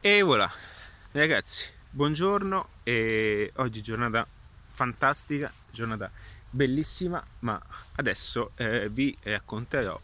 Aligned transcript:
E 0.00 0.22
voilà, 0.22 0.48
ragazzi, 1.10 1.64
buongiorno 1.90 2.68
e 2.84 3.50
oggi 3.56 3.82
giornata 3.82 4.24
fantastica, 4.70 5.52
giornata 5.72 6.08
bellissima, 6.48 7.20
ma 7.40 7.60
adesso 7.96 8.52
eh, 8.54 8.88
vi 8.90 9.16
racconterò 9.24 10.00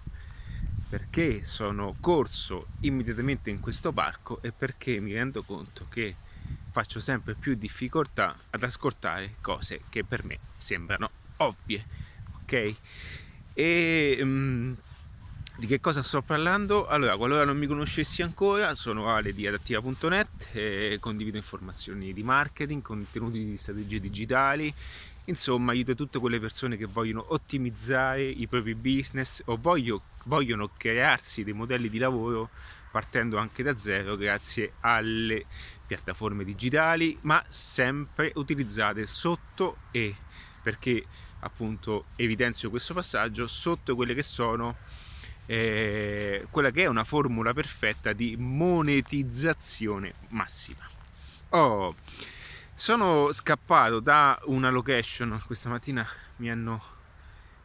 perché 0.89 1.45
sono 1.45 1.95
corso 2.01 2.67
immediatamente 2.81 3.51
in 3.51 3.61
questo 3.61 3.93
parco 3.93 4.43
e 4.43 4.51
perché 4.51 4.99
mi 4.99 5.13
rendo 5.13 5.45
conto 5.45 5.87
che 5.89 6.17
faccio 6.73 6.99
sempre 6.99 7.35
più 7.35 7.55
difficoltà 7.55 8.37
ad 8.51 8.65
ascoltare 8.65 9.37
cose 9.41 9.83
che 9.91 10.03
per 10.03 10.25
me 10.25 10.41
sembrano 10.57 11.09
ovvie, 11.37 11.85
ok? 12.43 12.75
E 13.55 14.19
um, 14.21 14.77
di 15.57 15.67
che 15.67 15.81
cosa 15.81 16.03
sto 16.03 16.21
parlando? 16.21 16.87
Allora, 16.87 17.17
qualora 17.17 17.45
non 17.45 17.57
mi 17.57 17.67
conoscessi 17.67 18.23
ancora, 18.23 18.75
sono 18.75 19.09
Ale 19.09 19.33
di 19.33 19.47
adattiva.net 19.47 20.49
e 20.53 20.97
condivido 21.01 21.37
informazioni 21.37 22.13
di 22.13 22.23
marketing, 22.25 22.83
contenuti 22.83 23.45
di 23.45 23.57
strategie 23.57 24.01
digitali, 24.01 24.73
insomma 25.27 25.71
aiuto 25.71 25.95
tutte 25.95 26.19
quelle 26.19 26.41
persone 26.41 26.77
che 26.77 26.87
vogliono 26.87 27.25
ottimizzare 27.29 28.25
i 28.25 28.49
propri 28.49 28.75
business 28.75 29.43
o 29.45 29.57
voglio, 29.61 30.03
vogliono 30.25 30.71
crearsi 30.77 31.45
dei 31.45 31.53
modelli 31.53 31.89
di 31.89 31.99
lavoro 31.99 32.51
partendo 32.91 33.39
anche 33.39 33.63
da 33.63 33.77
zero 33.77 34.17
grazie 34.17 34.75
alle 34.81 35.47
piattaforme 35.87 36.45
digitali, 36.45 37.17
ma 37.23 37.43
sempre 37.49 38.33
utilizzate 38.35 39.07
sotto 39.07 39.77
e 39.93 40.15
perché 40.63 41.05
appunto 41.41 42.07
evidenzio 42.17 42.71
questo 42.71 42.95
passaggio 42.95 43.47
sotto 43.47 43.95
quelle 43.95 44.15
che 44.15 44.23
sono 44.23 44.77
eh, 45.47 46.47
quella 46.51 46.71
che 46.71 46.83
è 46.83 46.87
una 46.87 47.05
formula 47.05 47.53
perfetta 47.53 48.13
di 48.13 48.37
monetizzazione 48.37 50.15
massima. 50.29 50.87
Oh, 51.51 51.95
sono 52.75 53.31
scappato 53.33 54.01
da 54.01 54.39
una 54.47 54.71
location 54.71 55.41
questa 55.47 55.69
mattina 55.69 56.07
mi 56.37 56.51
hanno, 56.51 56.83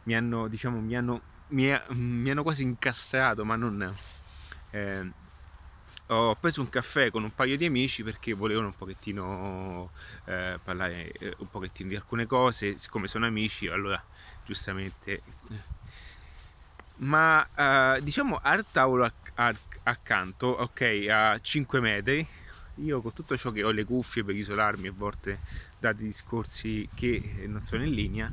mi 0.04 0.14
hanno 0.14 0.46
diciamo, 0.48 0.80
mi 0.80 0.96
hanno, 0.96 1.20
mi, 1.48 1.76
mi 1.88 2.30
hanno 2.30 2.42
quasi 2.42 2.62
incastrato, 2.62 3.44
ma 3.44 3.56
non... 3.56 3.94
Eh, 4.70 5.18
ho 6.12 6.34
preso 6.34 6.60
un 6.60 6.68
caffè 6.68 7.10
con 7.10 7.22
un 7.22 7.32
paio 7.32 7.56
di 7.56 7.66
amici 7.66 8.02
perché 8.02 8.32
volevano 8.32 8.66
un 8.66 8.76
pochettino 8.76 9.90
eh, 10.24 10.58
parlare 10.62 11.12
eh, 11.12 11.34
un 11.38 11.48
pochettino 11.48 11.88
di 11.88 11.94
alcune 11.94 12.26
cose, 12.26 12.78
siccome 12.78 13.06
sono 13.06 13.26
amici, 13.26 13.68
allora 13.68 14.02
giustamente 14.44 15.22
ma 17.00 17.46
uh, 17.96 18.00
diciamo 18.02 18.38
al 18.42 18.64
tavolo 18.70 19.10
accanto, 19.82 20.46
ok, 20.46 21.06
a 21.08 21.38
5 21.40 21.80
metri, 21.80 22.26
io 22.76 23.00
con 23.00 23.12
tutto 23.12 23.36
ciò 23.36 23.50
che 23.50 23.64
ho 23.64 23.70
le 23.70 23.84
cuffie 23.84 24.24
per 24.24 24.34
isolarmi 24.34 24.88
a 24.88 24.92
volte 24.94 25.38
da 25.78 25.92
discorsi 25.92 26.88
che 26.94 27.44
non 27.46 27.60
sono 27.60 27.84
in 27.84 27.92
linea, 27.92 28.32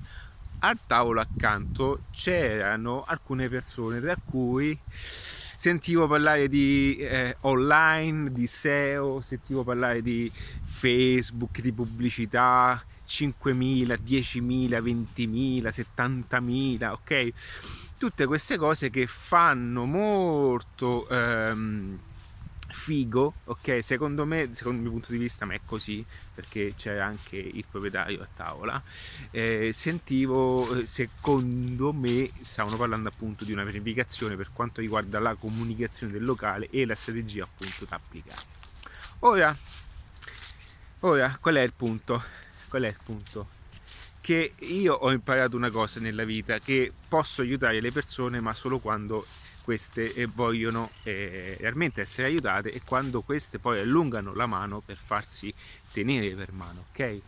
al 0.59 0.77
tavolo 0.85 1.21
accanto 1.21 2.03
c'erano 2.11 3.03
alcune 3.05 3.47
persone 3.47 4.01
tra 4.01 4.17
cui 4.23 4.77
sentivo 5.57 6.07
parlare 6.07 6.47
di 6.47 6.97
eh, 6.97 7.37
online, 7.41 8.31
di 8.31 8.47
SEO, 8.47 9.21
sentivo 9.21 9.63
parlare 9.63 10.01
di 10.01 10.31
Facebook, 10.63 11.61
di 11.61 11.71
pubblicità, 11.71 12.83
5.000, 13.07 13.97
10.000, 14.05 14.81
20.000, 14.81 15.85
70.000, 15.95 16.91
ok? 16.91 17.33
Tutte 17.97 18.25
queste 18.25 18.57
cose 18.57 18.89
che 18.89 19.07
fanno 19.07 19.85
molto 19.85 21.07
ehm, 21.09 21.99
figo, 22.67 23.33
ok? 23.45 23.79
Secondo 23.83 24.25
me, 24.25 24.49
secondo 24.53 24.77
il 24.77 24.83
mio 24.83 24.91
punto 24.91 25.11
di 25.11 25.17
vista, 25.17 25.45
ma 25.45 25.53
è 25.53 25.61
così 25.65 26.05
perché 26.33 26.73
c'è 26.75 26.97
anche 26.97 27.37
il 27.37 27.65
proprietario 27.69 28.21
a 28.21 28.27
tavola. 28.33 28.81
Eh, 29.31 29.71
sentivo, 29.73 30.75
eh, 30.75 30.85
secondo 30.85 31.91
me, 31.93 32.29
stavano 32.43 32.77
parlando 32.77 33.09
appunto 33.09 33.45
di 33.45 33.51
una 33.51 33.63
pianificazione 33.63 34.35
per 34.35 34.51
quanto 34.53 34.81
riguarda 34.81 35.19
la 35.19 35.33
comunicazione 35.35 36.13
del 36.13 36.23
locale 36.23 36.69
e 36.69 36.85
la 36.85 36.95
strategia 36.95 37.43
appunto 37.43 37.85
da 37.85 37.95
applicare. 37.95 38.41
Ora, 39.19 39.57
ora, 40.99 41.37
qual 41.41 41.55
è 41.55 41.61
il 41.61 41.73
punto? 41.73 42.23
Qual 42.69 42.83
è 42.83 42.87
il 42.87 42.97
punto? 43.03 43.56
Che 44.27 44.55
io 44.57 44.93
ho 44.93 45.09
imparato 45.13 45.55
una 45.55 45.69
cosa 45.69 46.01
nella 46.01 46.25
vita, 46.25 46.59
che 46.59 46.91
posso 47.07 47.43
aiutare 47.43 47.79
le 47.79 47.93
persone 47.93 48.41
ma 48.41 48.53
solo 48.53 48.79
quando 48.79 49.25
queste 49.63 50.13
eh, 50.15 50.25
vogliono 50.25 50.91
eh, 51.03 51.55
realmente 51.61 52.01
essere 52.01 52.27
aiutate 52.27 52.73
e 52.73 52.81
quando 52.83 53.21
queste 53.21 53.57
poi 53.57 53.79
allungano 53.79 54.33
la 54.33 54.45
mano 54.45 54.81
per 54.85 54.97
farsi 54.97 55.53
tenere 55.93 56.31
per 56.31 56.51
mano, 56.51 56.87
ok? 56.89 57.21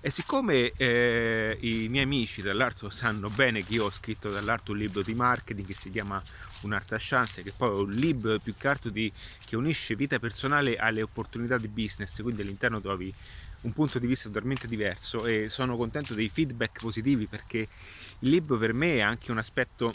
E 0.00 0.10
siccome 0.10 0.72
eh, 0.74 1.58
i 1.60 1.88
miei 1.90 2.04
amici 2.04 2.40
dall'altro 2.40 2.88
sanno 2.88 3.28
bene 3.28 3.62
che 3.62 3.74
io 3.74 3.84
ho 3.84 3.90
scritto 3.90 4.30
dall'alto 4.30 4.72
un 4.72 4.78
libro 4.78 5.02
di 5.02 5.14
marketing 5.14 5.66
che 5.66 5.74
si 5.74 5.90
chiama 5.90 6.22
Un'altra 6.62 6.96
chance, 6.98 7.42
che 7.42 7.52
poi 7.54 7.68
è 7.68 7.72
un 7.72 7.90
libro 7.90 8.38
più 8.38 8.54
che 8.56 8.68
altro 8.68 8.88
di, 8.88 9.12
che 9.44 9.56
unisce 9.56 9.94
vita 9.94 10.18
personale 10.18 10.76
alle 10.76 11.02
opportunità 11.02 11.58
di 11.58 11.68
business, 11.68 12.22
quindi 12.22 12.40
all'interno 12.40 12.80
trovi 12.80 13.12
un 13.62 13.72
punto 13.72 13.98
di 13.98 14.06
vista 14.06 14.28
totalmente 14.28 14.66
diverso 14.66 15.26
e 15.26 15.48
sono 15.48 15.76
contento 15.76 16.14
dei 16.14 16.28
feedback 16.28 16.80
positivi 16.80 17.26
perché 17.26 17.58
il 18.20 18.30
libro 18.30 18.58
per 18.58 18.72
me 18.72 18.94
è 18.94 19.00
anche 19.00 19.30
un 19.30 19.38
aspetto 19.38 19.94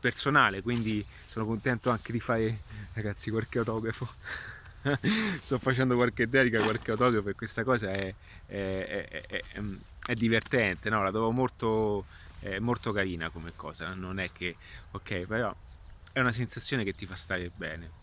personale, 0.00 0.62
quindi 0.62 1.04
sono 1.24 1.46
contento 1.46 1.90
anche 1.90 2.12
di 2.12 2.20
fare 2.20 2.60
ragazzi 2.94 3.30
qualche 3.30 3.58
autografo. 3.58 4.08
Sto 5.40 5.58
facendo 5.58 5.94
qualche 5.94 6.28
dedica, 6.28 6.60
qualche 6.62 6.90
autografo 6.90 7.28
e 7.28 7.34
questa 7.34 7.62
cosa 7.62 7.92
è, 7.92 8.12
è, 8.46 9.24
è, 9.28 9.42
è 10.06 10.14
divertente, 10.14 10.90
no? 10.90 11.02
la 11.04 11.10
trovo 11.10 11.30
molto, 11.30 12.04
molto 12.58 12.92
carina 12.92 13.30
come 13.30 13.52
cosa, 13.54 13.94
non 13.94 14.18
è 14.18 14.32
che 14.32 14.56
ok, 14.90 15.26
però 15.26 15.54
è 16.12 16.20
una 16.20 16.32
sensazione 16.32 16.82
che 16.82 16.94
ti 16.94 17.06
fa 17.06 17.14
stare 17.14 17.50
bene 17.54 18.00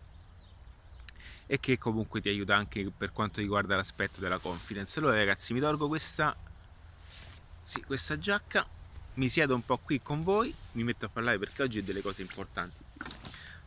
e 1.51 1.59
che 1.59 1.79
comunque 1.79 2.21
ti 2.21 2.29
aiuta 2.29 2.55
anche 2.55 2.91
per 2.95 3.11
quanto 3.11 3.39
riguarda 3.39 3.75
l'aspetto 3.75 4.19
della 4.19 4.37
confidence. 4.37 4.99
Allora 4.99 5.15
ragazzi 5.15 5.51
mi 5.51 5.59
tolgo 5.59 5.87
questa, 5.87 6.35
sì, 7.63 7.81
questa 7.81 8.19
giacca, 8.19 8.63
mi 9.15 9.29
siedo 9.29 9.55
un 9.55 9.65
po' 9.65 9.79
qui 9.79 9.99
con 9.99 10.21
voi, 10.21 10.53
mi 10.73 10.83
metto 10.83 11.05
a 11.05 11.09
parlare 11.09 11.39
perché 11.39 11.63
oggi 11.63 11.79
ho 11.79 11.83
delle 11.83 12.01
cose 12.01 12.21
importanti. 12.21 12.83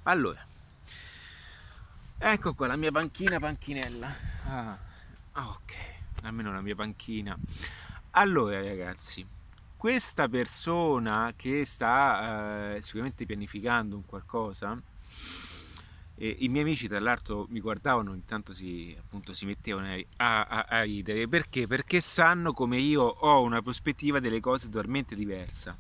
Allora, 0.05 0.47
ecco 2.19 2.55
qua 2.55 2.69
la 2.69 2.77
mia 2.77 2.93
panchina 2.93 3.41
panchinella. 3.41 4.17
Ah, 4.47 4.79
ok, 5.33 5.75
almeno 6.23 6.53
la 6.53 6.61
mia 6.61 6.77
panchina. 6.77 7.37
Allora 8.13 8.61
ragazzi, 8.61 9.27
questa 9.77 10.29
persona 10.29 11.33
che 11.35 11.65
sta 11.65 12.77
eh, 12.77 12.81
sicuramente 12.81 13.27
pianificando 13.27 13.97
un 13.97 14.07
qualcosa, 14.07 14.81
e 16.23 16.37
I 16.39 16.49
miei 16.49 16.63
amici, 16.63 16.87
tra 16.87 17.01
l'altro, 17.01 17.49
mi 17.51 17.59
guardavano, 17.59 18.15
intanto 18.15 18.53
si, 18.53 18.97
appunto, 18.97 19.33
si 19.35 19.45
mettevano 19.45 19.93
a, 20.19 20.47
a, 20.47 20.67
a, 20.69 20.83
ridere 20.83 21.27
perché? 21.27 21.67
Perché 21.67 22.01
sanno 22.01 22.53
come 22.53 22.79
io 22.79 23.03
ho 23.03 23.43
una 23.43 23.61
prospettiva 23.61 24.21
delle 24.21 24.39
cose 24.39 24.69
totalmente 24.69 25.17
diversa. 25.17 25.77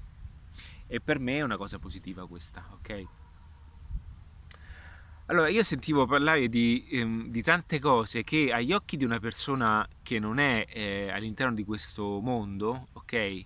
E 0.88 1.00
per 1.00 1.20
me 1.20 1.36
è 1.36 1.42
una 1.42 1.56
cosa 1.56 1.78
positiva 1.78 2.26
questa, 2.26 2.66
ok? 2.72 3.06
Allora, 5.26 5.46
io 5.46 5.62
sentivo 5.62 6.06
parlare 6.06 6.48
di, 6.48 6.88
ehm, 6.90 7.28
di 7.28 7.40
tante 7.40 7.78
cose 7.78 8.24
che 8.24 8.50
agli 8.52 8.72
occhi 8.72 8.96
di 8.96 9.04
una 9.04 9.20
persona 9.20 9.88
che 10.02 10.18
non 10.18 10.40
è 10.40 10.66
eh, 10.68 11.08
all'interno 11.12 11.54
di 11.54 11.64
questo 11.64 12.18
mondo, 12.18 12.88
ok? 12.94 13.44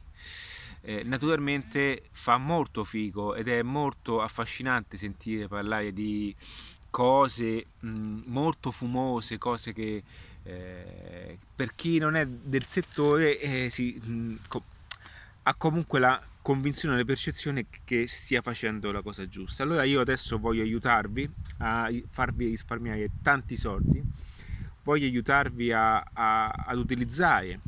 Eh, 0.81 1.03
naturalmente 1.05 2.05
fa 2.13 2.39
molto 2.39 2.85
figo 2.85 3.35
ed 3.35 3.49
è 3.49 3.61
molto 3.63 4.23
affascinante 4.23 4.97
sentire 4.97 5.47
parlare 5.47 5.93
di 5.93 6.35
cose 6.97 7.67
mh, 7.81 8.23
molto 8.25 8.71
fumose, 8.71 9.37
cose 9.37 9.75
che 9.75 10.03
eh, 10.45 11.39
per 11.55 11.75
chi 11.75 11.99
non 11.99 12.17
è 12.17 12.27
del 12.27 12.65
settore 12.65 13.39
eh, 13.39 13.69
si, 13.69 14.01
mh, 14.03 14.37
co- 14.49 14.65
ha 15.43 15.55
comunque 15.57 15.99
la 15.99 16.19
convinzione 16.41 16.97
la 16.97 17.05
percezione 17.05 17.67
che 17.85 18.07
stia 18.09 18.41
facendo 18.41 18.91
la 18.93 19.03
cosa 19.03 19.29
giusta. 19.29 19.63
Allora 19.63 19.85
io 19.85 20.01
adesso 20.01 20.39
voglio 20.39 20.63
aiutarvi 20.63 21.29
a 21.59 21.91
farvi 22.09 22.47
risparmiare 22.47 23.11
tanti 23.21 23.59
soldi, 23.59 24.03
voglio 24.83 25.05
aiutarvi 25.05 25.73
a, 25.73 25.99
a, 25.99 26.47
ad 26.47 26.79
utilizzare 26.79 27.61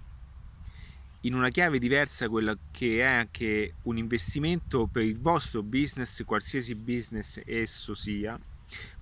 in 1.22 1.34
una 1.34 1.50
chiave 1.50 1.78
diversa 1.78 2.30
quella 2.30 2.56
che 2.70 3.00
è 3.00 3.04
anche 3.04 3.74
un 3.82 3.98
investimento 3.98 4.86
per 4.86 5.02
il 5.02 5.18
vostro 5.18 5.62
business, 5.62 6.24
qualsiasi 6.24 6.74
business 6.74 7.42
esso 7.44 7.92
sia, 7.92 8.40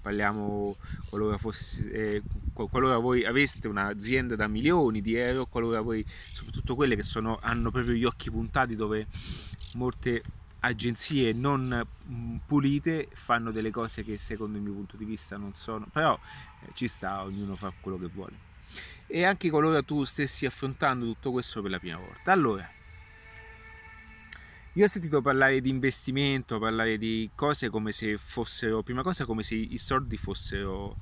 parliamo 0.00 0.76
qualora, 1.08 1.36
fosse, 1.38 1.90
eh, 1.90 2.22
qualora 2.52 2.98
voi 2.98 3.24
aveste 3.24 3.68
un'azienda 3.68 4.36
da 4.36 4.46
milioni 4.46 5.00
di 5.00 5.14
euro, 5.16 5.46
qualora 5.46 5.80
voi, 5.80 6.04
soprattutto 6.32 6.74
quelle 6.74 6.96
che 6.96 7.02
sono, 7.02 7.38
hanno 7.40 7.70
proprio 7.70 7.94
gli 7.94 8.04
occhi 8.04 8.30
puntati 8.30 8.76
dove 8.76 9.06
molte 9.74 10.22
agenzie 10.60 11.32
non 11.32 11.86
mm, 12.08 12.36
pulite 12.46 13.08
fanno 13.12 13.50
delle 13.50 13.70
cose 13.70 14.02
che 14.02 14.18
secondo 14.18 14.56
il 14.56 14.62
mio 14.62 14.72
punto 14.72 14.96
di 14.96 15.04
vista 15.04 15.36
non 15.36 15.54
sono, 15.54 15.86
però 15.92 16.18
eh, 16.62 16.70
ci 16.74 16.88
sta, 16.88 17.22
ognuno 17.22 17.56
fa 17.56 17.72
quello 17.80 17.98
che 17.98 18.06
vuole. 18.06 18.44
E 19.06 19.24
anche 19.24 19.50
qualora 19.50 19.82
tu 19.82 20.04
stessi 20.04 20.46
affrontando 20.46 21.04
tutto 21.04 21.30
questo 21.30 21.62
per 21.62 21.70
la 21.70 21.78
prima 21.78 21.98
volta. 21.98 22.32
Allora, 22.32 22.68
io 24.76 24.84
ho 24.84 24.88
sentito 24.88 25.22
parlare 25.22 25.62
di 25.62 25.70
investimento, 25.70 26.58
parlare 26.58 26.98
di 26.98 27.30
cose 27.34 27.70
come 27.70 27.92
se 27.92 28.18
fossero, 28.18 28.82
prima 28.82 29.02
cosa 29.02 29.24
come 29.24 29.42
se 29.42 29.54
i 29.54 29.78
soldi 29.78 30.18
fossero, 30.18 30.98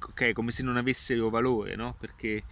ok, 0.00 0.32
come 0.32 0.52
se 0.52 0.62
non 0.62 0.78
avessero 0.78 1.28
valore, 1.28 1.76
no? 1.76 1.94
Perché 2.00 2.44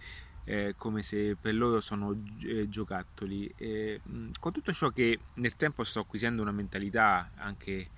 eh, 0.43 0.75
come 0.77 1.01
se 1.01 1.35
per 1.41 1.55
loro 1.55 1.81
sono 1.81 2.15
eh, 2.43 2.69
giocattoli. 2.69 3.51
E, 3.57 3.99
mh, 4.03 4.29
con 4.39 4.51
tutto 4.51 4.71
ciò 4.71 4.89
che 4.89 5.17
nel 5.35 5.55
tempo 5.55 5.83
sto 5.83 6.01
acquisendo 6.01 6.43
una 6.43 6.51
mentalità 6.51 7.31
anche 7.35 7.89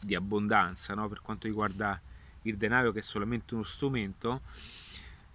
di 0.00 0.16
abbondanza 0.16 0.92
no? 0.94 1.08
per 1.08 1.20
quanto 1.22 1.46
riguarda 1.46 2.00
il 2.42 2.56
denaro 2.56 2.90
che 2.90 2.98
è 2.98 3.02
solamente 3.02 3.54
uno 3.54 3.62
strumento, 3.62 4.40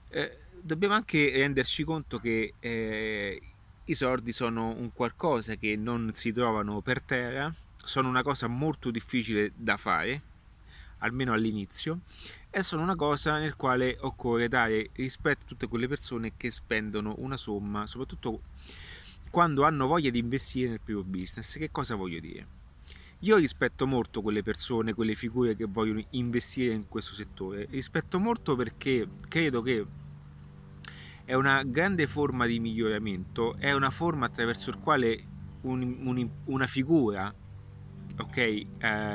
eh, 0.10 0.38
dobbiamo 0.60 0.96
anche 0.96 1.32
renderci 1.32 1.86
conto 1.86 2.20
che 2.20 2.56
eh, 2.60 3.42
i 3.90 3.96
soldi 3.96 4.32
sono 4.34 4.68
un 4.78 4.94
qualcosa 4.94 5.56
che 5.56 5.76
non 5.76 6.12
si 6.14 6.32
trovano 6.32 6.80
per 6.82 7.02
terra, 7.02 7.52
sono 7.76 8.08
una 8.08 8.22
cosa 8.22 8.46
molto 8.46 8.92
difficile 8.92 9.52
da 9.56 9.78
fare, 9.78 10.22
almeno 11.00 11.34
all'inizio, 11.34 12.02
e 12.52 12.62
sono 12.62 12.84
una 12.84 12.96
cosa 12.96 13.40
nel 13.40 13.56
quale 13.56 13.98
occorre 14.02 14.48
dare 14.48 14.92
rispetto 14.94 15.44
a 15.44 15.48
tutte 15.48 15.68
quelle 15.68 15.88
persone 15.88 16.34
che 16.38 16.52
spendono 16.52 17.16
una 17.18 17.36
somma, 17.36 17.88
soprattutto 17.88 18.42
quando 19.32 19.64
hanno 19.64 19.88
voglia 19.88 20.12
di 20.12 20.20
investire 20.20 20.70
nel 20.70 20.82
proprio 20.82 21.04
business. 21.04 21.58
Che 21.58 21.72
cosa 21.72 21.96
voglio 21.96 22.20
dire? 22.20 22.58
Io 23.22 23.38
rispetto 23.38 23.88
molto 23.88 24.22
quelle 24.22 24.44
persone, 24.44 24.94
quelle 24.94 25.16
figure 25.16 25.56
che 25.56 25.66
vogliono 25.66 26.04
investire 26.12 26.76
in 26.76 26.88
questo 26.88 27.16
settore. 27.16 27.66
Rispetto 27.72 28.20
molto 28.20 28.56
perché 28.56 29.08
credo 29.28 29.64
che 29.64 29.84
è 31.30 31.36
una 31.36 31.62
grande 31.62 32.08
forma 32.08 32.48
di 32.48 32.60
miglioramento, 32.60 33.56
è 33.56 33.72
una 33.72 33.92
forma 33.92 34.26
attraverso 34.26 34.72
il 34.72 34.80
quale 34.80 35.24
un, 35.62 36.00
un, 36.04 36.30
una 36.46 36.66
figura 36.66 37.32
ok, 38.18 38.38
eh, 38.38 38.66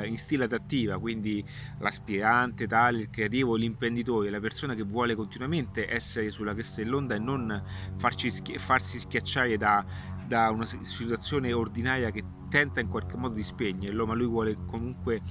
in 0.07 0.17
stile 0.17 0.45
adattiva, 0.45 0.97
quindi 0.97 1.43
l'aspirante, 1.79 2.67
tale, 2.67 2.99
il 2.99 3.09
creativo, 3.09 3.57
l'imprenditore, 3.57 4.29
la 4.29 4.39
persona 4.39 4.75
che 4.75 4.83
vuole 4.83 5.13
continuamente 5.13 5.91
essere 5.91 6.31
sulla 6.31 6.53
cresta 6.53 6.81
dell'onda 6.81 7.15
e 7.15 7.19
non 7.19 7.61
farci, 7.95 8.29
farsi 8.59 8.97
schiacciare 8.97 9.57
da, 9.57 9.83
da, 10.25 10.51
una 10.51 10.63
situazione 10.63 11.51
ordinaria 11.51 12.11
che 12.11 12.23
tenta 12.47 12.79
in 12.79 12.87
qualche 12.87 13.17
modo 13.17 13.35
di 13.35 13.43
spegnerlo, 13.43 14.05
ma 14.05 14.13
lui 14.13 14.27
vuole 14.27 14.55
comunque 14.65 15.21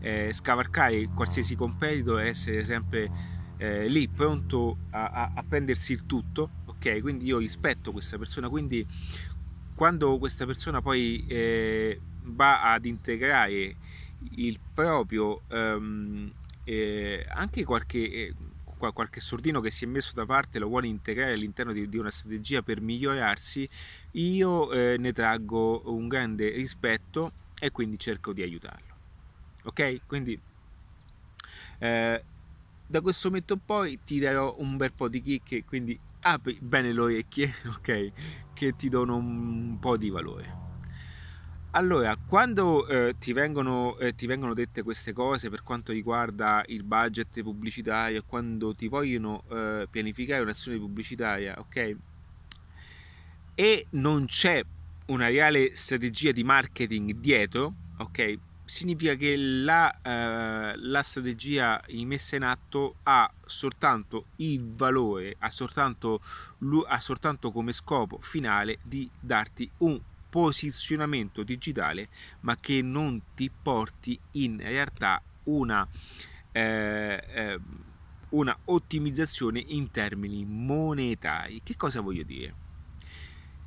eh, 0.00 0.34
scavalcare 0.34 1.08
qualsiasi 1.14 1.56
competitor 1.56 2.20
e 2.20 2.28
essere 2.28 2.62
sempre 2.66 3.35
eh, 3.58 3.88
lì 3.88 4.08
pronto 4.08 4.78
a, 4.90 5.06
a, 5.06 5.32
a 5.34 5.42
prendersi 5.42 5.92
il 5.92 6.06
tutto, 6.06 6.50
ok? 6.66 7.00
Quindi 7.00 7.26
io 7.26 7.38
rispetto 7.38 7.92
questa 7.92 8.18
persona, 8.18 8.48
quindi 8.48 8.86
quando 9.74 10.18
questa 10.18 10.46
persona 10.46 10.80
poi 10.80 11.24
eh, 11.28 12.00
va 12.22 12.72
ad 12.72 12.86
integrare 12.86 13.76
il 14.36 14.58
proprio 14.72 15.42
um, 15.50 16.32
eh, 16.64 17.24
anche 17.28 17.64
qualche, 17.64 18.10
eh, 18.10 18.34
qualche 18.92 19.20
sordino 19.20 19.60
che 19.60 19.70
si 19.70 19.84
è 19.84 19.86
messo 19.86 20.12
da 20.14 20.26
parte 20.26 20.58
lo 20.58 20.68
vuole 20.68 20.86
integrare 20.86 21.32
all'interno 21.32 21.72
di, 21.72 21.88
di 21.88 21.98
una 21.98 22.10
strategia 22.10 22.62
per 22.62 22.80
migliorarsi 22.80 23.68
io 24.12 24.72
eh, 24.72 24.96
ne 24.98 25.12
traggo 25.12 25.82
un 25.92 26.08
grande 26.08 26.50
rispetto 26.50 27.32
e 27.60 27.70
quindi 27.70 27.98
cerco 27.98 28.32
di 28.32 28.42
aiutarlo 28.42 28.94
ok 29.64 30.00
quindi 30.06 30.40
eh, 31.78 32.24
da 32.86 33.00
questo 33.00 33.28
momento 33.28 33.56
poi 33.56 34.00
ti 34.04 34.18
darò 34.18 34.54
un 34.58 34.76
bel 34.76 34.92
po' 34.92 35.08
di 35.08 35.20
chicche 35.20 35.64
quindi 35.64 35.98
apri 36.20 36.58
bene 36.60 36.92
le 36.92 37.00
orecchie 37.00 37.54
ok 37.76 38.12
che 38.54 38.76
ti 38.76 38.88
dono 38.88 39.16
un 39.16 39.76
po' 39.80 39.96
di 39.96 40.10
valore 40.10 40.64
allora, 41.76 42.16
quando 42.16 42.86
eh, 42.88 43.16
ti, 43.18 43.34
vengono, 43.34 43.98
eh, 43.98 44.14
ti, 44.14 44.24
vengono, 44.24 44.54
dette 44.54 44.82
queste 44.82 45.12
cose 45.12 45.50
per 45.50 45.62
quanto 45.62 45.92
riguarda 45.92 46.64
il 46.68 46.82
budget 46.84 47.42
pubblicitario, 47.42 48.24
quando 48.26 48.74
ti 48.74 48.88
vogliono 48.88 49.42
eh, 49.50 49.86
pianificare 49.90 50.40
un'azione 50.40 50.78
pubblicitaria, 50.78 51.54
ok? 51.58 51.96
E 53.54 53.86
non 53.90 54.24
c'è 54.24 54.64
una 55.08 55.26
reale 55.28 55.74
strategia 55.74 56.32
di 56.32 56.44
marketing 56.44 57.12
dietro, 57.16 57.74
ok? 57.98 58.38
Significa 58.68 59.14
che 59.14 59.36
la, 59.36 59.96
eh, 60.02 60.76
la 60.76 61.02
strategia 61.04 61.80
messa 62.04 62.34
in 62.34 62.42
atto 62.42 62.96
ha 63.04 63.32
soltanto 63.44 64.26
il 64.36 64.72
valore, 64.72 65.36
ha 65.38 65.50
soltanto, 65.50 66.20
ha 66.88 66.98
soltanto 66.98 67.52
come 67.52 67.72
scopo 67.72 68.18
finale 68.20 68.78
di 68.82 69.08
darti 69.20 69.70
un 69.78 70.00
posizionamento 70.28 71.44
digitale 71.44 72.08
ma 72.40 72.56
che 72.56 72.82
non 72.82 73.22
ti 73.36 73.48
porti 73.50 74.18
in 74.32 74.58
realtà 74.58 75.22
una, 75.44 75.86
eh, 76.50 77.24
eh, 77.24 77.60
una 78.30 78.58
ottimizzazione 78.64 79.62
in 79.64 79.92
termini 79.92 80.44
monetari. 80.44 81.60
Che 81.62 81.76
cosa 81.76 82.00
voglio 82.00 82.24
dire? 82.24 82.65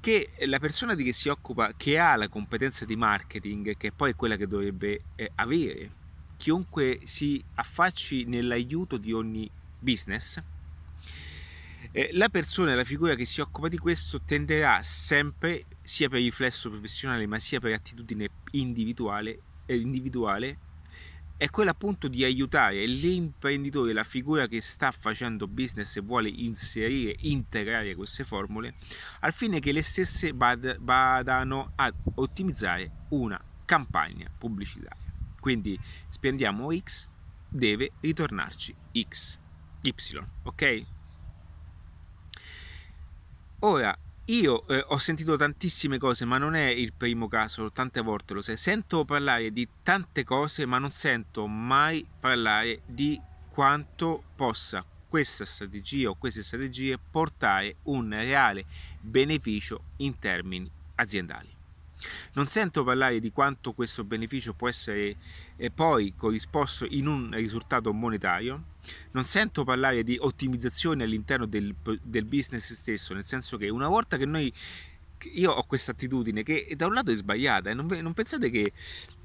Che 0.02 0.30
la 0.46 0.60
persona 0.60 0.96
che 0.96 1.12
si 1.12 1.28
occupa, 1.28 1.74
che 1.76 2.00
ha 2.00 2.16
la 2.16 2.30
competenza 2.30 2.86
di 2.86 2.96
marketing, 2.96 3.76
che 3.76 3.92
poi 3.92 4.12
è 4.12 4.16
quella 4.16 4.38
che 4.38 4.48
dovrebbe 4.48 5.02
eh, 5.16 5.32
avere, 5.36 5.92
chiunque 6.38 7.02
si 7.04 7.44
affacci 7.56 8.24
nell'aiuto 8.24 8.98
di 8.98 9.12
ogni 9.12 9.50
business, 9.78 10.42
eh, 11.92 12.10
la 12.14 12.30
persona, 12.30 12.76
la 12.76 12.84
figura 12.84 13.16
che 13.16 13.26
si 13.26 13.42
occupa 13.42 13.68
di 13.68 13.78
questo 13.78 14.22
tenderà 14.22 14.82
sempre, 14.84 15.66
sia 15.82 16.08
per 16.08 16.22
riflesso 16.22 16.70
professionale 16.70 17.26
ma 17.26 17.40
sia 17.40 17.60
per 17.60 17.74
attitudine 17.74 18.30
individuale, 18.52 19.40
eh, 19.66 19.76
individuale 19.76 20.58
è 21.40 21.50
quella 21.50 21.72
appunto 21.72 22.10
di 22.10 22.26
aiutare 22.26 22.86
l'imprenditore, 22.86 23.94
la 23.94 24.04
figura 24.04 24.46
che 24.48 24.60
sta 24.60 24.92
facendo 24.92 25.48
business 25.48 25.96
e 25.96 26.02
vuole 26.02 26.28
inserire, 26.28 27.16
integrare 27.20 27.96
queste 27.96 28.26
formule, 28.26 28.76
al 29.22 29.32
fine 29.32 29.62
che 29.62 29.72
le 29.72 29.82
stesse 29.82 30.34
vadano 30.34 31.72
ad 31.76 31.96
ottimizzare 32.16 33.06
una 33.12 33.42
campagna 33.64 34.30
pubblicitaria. 34.38 35.14
Quindi 35.40 35.80
spendiamo 36.10 36.76
X, 36.76 37.08
deve 37.48 37.92
ritornarci 38.02 38.76
X, 39.08 39.40
Y, 39.80 39.92
ok? 40.44 40.86
Ora, 43.60 43.98
io 44.30 44.68
eh, 44.68 44.84
ho 44.90 44.98
sentito 45.00 45.36
tantissime 45.36 45.98
cose, 45.98 46.24
ma 46.24 46.38
non 46.38 46.54
è 46.54 46.68
il 46.68 46.94
primo 46.94 47.28
caso, 47.28 47.72
tante 47.72 48.02
volte 48.02 48.36
lo 48.36 48.42
sai. 48.42 48.58
Sento 48.58 49.04
parlare 49.04 49.52
di 49.52 49.68
tante 49.82 50.24
cose, 50.24 50.68
ma 50.68 50.78
non 50.78 50.92
sento 50.92 51.48
mai 51.48 52.06
parlare 52.20 52.82
di 52.86 53.20
quanto 53.50 54.24
possa 54.36 54.86
questa 55.08 55.46
strategia 55.46 56.10
o 56.10 56.16
queste 56.16 56.44
strategie 56.44 57.00
portare 57.00 57.78
un 57.84 58.10
reale 58.12 58.66
beneficio 59.02 59.82
in 59.98 60.20
termini 60.20 60.70
aziendali. 60.96 61.50
Non 62.34 62.46
sento 62.46 62.84
parlare 62.84 63.20
di 63.20 63.32
quanto 63.32 63.74
questo 63.74 64.04
beneficio 64.04 64.54
può 64.54 64.68
essere 64.70 65.16
eh, 65.58 65.72
poi 65.72 66.14
corrisposto 66.16 66.86
in 66.88 67.08
un 67.08 67.32
risultato 67.34 67.92
monetario, 67.92 68.69
non 69.12 69.24
sento 69.24 69.64
parlare 69.64 70.04
di 70.04 70.18
ottimizzazione 70.20 71.04
all'interno 71.04 71.46
del, 71.46 71.76
del 72.02 72.26
business 72.26 72.74
stesso, 72.74 73.14
nel 73.14 73.26
senso 73.26 73.58
che 73.58 73.70
una 73.70 73.88
volta 73.88 74.18
che 74.18 74.26
noi 74.26 74.52
io 75.34 75.52
ho 75.52 75.64
questa 75.64 75.92
attitudine 75.92 76.44
che 76.44 76.74
da 76.76 76.86
un 76.86 76.94
lato 76.94 77.12
è 77.12 77.16
sbagliata, 77.16 77.70
e 77.70 77.74
non, 77.74 77.88
non, 77.88 78.14
pensate 78.14 78.50
che 78.50 78.72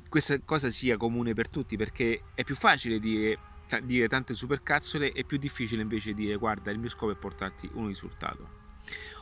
questa 0.09 0.39
cosa 0.41 0.71
sia 0.71 0.97
comune 0.97 1.35
per 1.35 1.49
tutti, 1.49 1.77
perché 1.77 2.23
è 2.35 2.45
più 2.45 2.55
facile 2.55 2.99
dire, 2.99 3.39
dire 3.83 4.09
tante 4.09 4.35
supercazzole, 4.35 5.13
è 5.13 5.25
più 5.25 5.39
difficile 5.39 5.83
invece 5.83 6.15
dire 6.15 6.37
guarda 6.37 6.71
il 6.71 6.79
mio 6.79 6.89
scopo 6.89 7.13
è 7.13 7.17
portarti 7.17 7.71
un 7.75 7.89
risultato. 7.89 8.63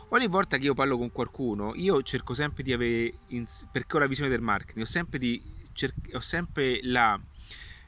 Ogni 0.08 0.28
volta 0.28 0.58
che 0.58 0.66
io 0.66 0.74
parlo 0.74 0.98
con 0.98 1.10
qualcuno, 1.10 1.72
io 1.74 2.02
cerco 2.02 2.34
sempre 2.34 2.62
di 2.62 2.72
avere, 2.72 3.14
perché 3.70 3.96
ho 3.96 3.98
la 3.98 4.06
visione 4.06 4.28
del 4.28 4.42
marketing, 4.42 4.84
ho 4.84 4.88
sempre, 4.88 5.18
di, 5.18 5.42
ho 6.12 6.20
sempre 6.20 6.80
la, 6.82 7.18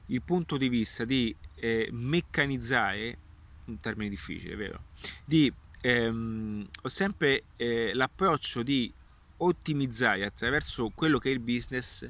il 0.07 0.23
punto 0.23 0.57
di 0.57 0.71
vista 0.71 1.05
di 1.05 1.37
eh, 1.65 1.89
meccanizzare, 1.93 3.19
un 3.65 3.81
termine 3.81 4.11
difficile, 4.11 4.55
vero? 4.55 4.85
Di, 5.25 5.51
ehm, 5.81 6.69
ho 6.83 6.89
sempre 6.89 7.45
eh, 7.57 7.93
l'approccio 7.95 8.63
di 8.63 8.93
ottimizzare 9.39 10.27
attraverso 10.27 10.91
quello 10.95 11.19
che 11.19 11.31
è 11.31 11.33
il 11.33 11.41
business 11.41 12.07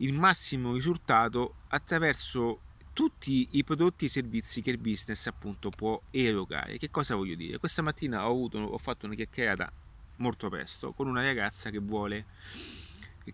il 0.00 0.12
massimo 0.12 0.74
risultato 0.74 1.54
attraverso 1.68 2.60
tutti 2.92 3.48
i 3.52 3.64
prodotti 3.64 4.04
e 4.04 4.06
i 4.08 4.10
servizi 4.10 4.60
che 4.60 4.70
il 4.70 4.78
business 4.78 5.26
appunto 5.26 5.70
può 5.70 6.00
erogare. 6.10 6.76
Che 6.78 6.90
cosa 6.90 7.16
voglio 7.16 7.34
dire? 7.34 7.58
Questa 7.58 7.82
mattina 7.82 8.28
ho, 8.28 8.30
avuto, 8.30 8.58
ho 8.58 8.78
fatto 8.78 9.06
una 9.06 9.14
chiacchierata 9.14 9.72
molto 10.16 10.48
presto 10.48 10.92
con 10.92 11.08
una 11.08 11.22
ragazza 11.22 11.70
che 11.70 11.78
vuole 11.78 12.26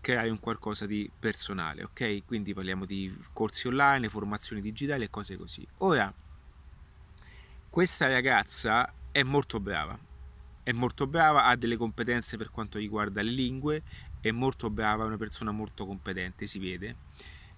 creare 0.01 0.29
un 0.29 0.39
qualcosa 0.39 0.85
di 0.85 1.09
personale, 1.17 1.83
ok? 1.83 2.25
Quindi 2.25 2.53
parliamo 2.53 2.85
di 2.85 3.15
corsi 3.33 3.67
online, 3.67 4.09
formazioni 4.09 4.61
digitali 4.61 5.03
e 5.03 5.09
cose 5.09 5.37
così. 5.37 5.65
Ora, 5.79 6.13
questa 7.69 8.07
ragazza 8.07 8.91
è 9.11 9.23
molto 9.23 9.59
brava, 9.59 9.97
è 10.63 10.71
molto 10.71 11.07
brava, 11.07 11.45
ha 11.45 11.55
delle 11.55 11.77
competenze 11.77 12.37
per 12.37 12.49
quanto 12.51 12.77
riguarda 12.77 13.21
le 13.21 13.31
lingue, 13.31 13.81
è 14.21 14.31
molto 14.31 14.69
brava, 14.69 15.03
è 15.03 15.07
una 15.07 15.17
persona 15.17 15.51
molto 15.51 15.85
competente, 15.85 16.47
si 16.47 16.59
vede. 16.59 16.95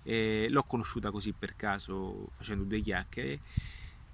Eh, 0.03 0.47
l'ho 0.49 0.63
conosciuta 0.63 1.11
così 1.11 1.33
per 1.33 1.55
caso 1.55 2.29
facendo 2.37 2.63
due 2.63 2.79
chiacchiere 2.79 3.41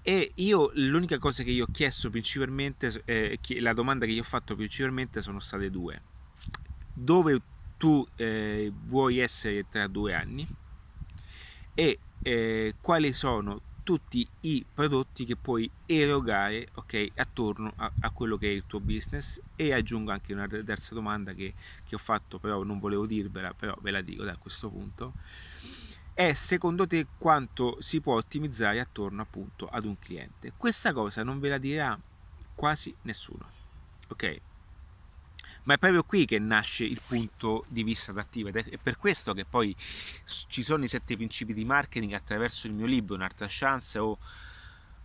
e 0.05 0.33
io 0.35 0.69
l'unica 0.73 1.17
cosa 1.17 1.43
che 1.43 1.51
io 1.51 1.63
ho 1.63 1.71
chiesto 1.71 2.09
principalmente, 2.09 3.03
eh, 3.05 3.39
la 3.61 3.71
domanda 3.71 4.05
che 4.05 4.11
gli 4.11 4.19
ho 4.19 4.23
fatto 4.23 4.53
principalmente 4.53 5.21
sono 5.21 5.39
state 5.39 5.69
due. 5.69 6.01
Dove 6.93 7.41
tu 7.83 8.07
eh, 8.15 8.71
vuoi 8.85 9.19
essere 9.19 9.67
tra 9.67 9.87
due 9.87 10.13
anni 10.13 10.47
e 11.73 11.99
eh, 12.21 12.75
quali 12.79 13.11
sono 13.11 13.59
tutti 13.83 14.25
i 14.41 14.65
prodotti 14.73 15.25
che 15.25 15.35
puoi 15.35 15.69
erogare 15.85 16.69
ok 16.75 17.09
attorno 17.15 17.73
a, 17.75 17.91
a, 17.99 18.11
quello 18.11 18.37
che 18.37 18.47
è 18.47 18.51
il 18.51 18.65
tuo 18.67 18.79
business? 18.79 19.41
E 19.57 19.73
aggiungo 19.73 20.11
anche 20.11 20.31
una 20.31 20.47
terza 20.47 20.93
domanda 20.93 21.33
che, 21.33 21.55
che 21.85 21.95
ho 21.95 21.97
fatto 21.97 22.39
però 22.39 22.63
non 22.63 22.79
volevo 22.79 23.05
dirvela 23.05 23.53
però 23.53 23.75
ve 23.81 23.91
la 23.91 23.99
dico 23.99 24.23
da 24.23 24.37
questo 24.37 24.69
punto. 24.69 25.15
È 26.13 26.31
secondo 26.31 26.87
te 26.87 27.05
quanto 27.17 27.81
si 27.81 27.99
può 27.99 28.15
ottimizzare 28.15 28.79
attorno 28.79 29.21
appunto 29.21 29.67
ad 29.67 29.83
un 29.83 29.99
cliente? 29.99 30.53
Questa 30.55 30.93
cosa 30.93 31.21
non 31.21 31.41
ve 31.41 31.49
la 31.49 31.57
dirà 31.57 31.99
quasi 32.55 32.95
nessuno 33.01 33.45
ok 34.07 34.52
ma 35.63 35.75
è 35.75 35.77
proprio 35.77 36.03
qui 36.03 36.25
che 36.25 36.39
nasce 36.39 36.83
il 36.83 37.01
punto 37.05 37.65
di 37.67 37.83
vista 37.83 38.11
adattivo 38.11 38.49
ed 38.49 38.57
è 38.57 38.77
per 38.77 38.97
questo 38.97 39.33
che 39.33 39.45
poi 39.45 39.75
ci 40.25 40.63
sono 40.63 40.83
i 40.83 40.87
sette 40.87 41.15
principi 41.15 41.53
di 41.53 41.63
marketing 41.63 42.13
attraverso 42.13 42.67
il 42.67 42.73
mio 42.73 42.85
libro 42.85 43.15
Un'altra 43.15 43.45
chance 43.49 43.97
o 43.99 44.17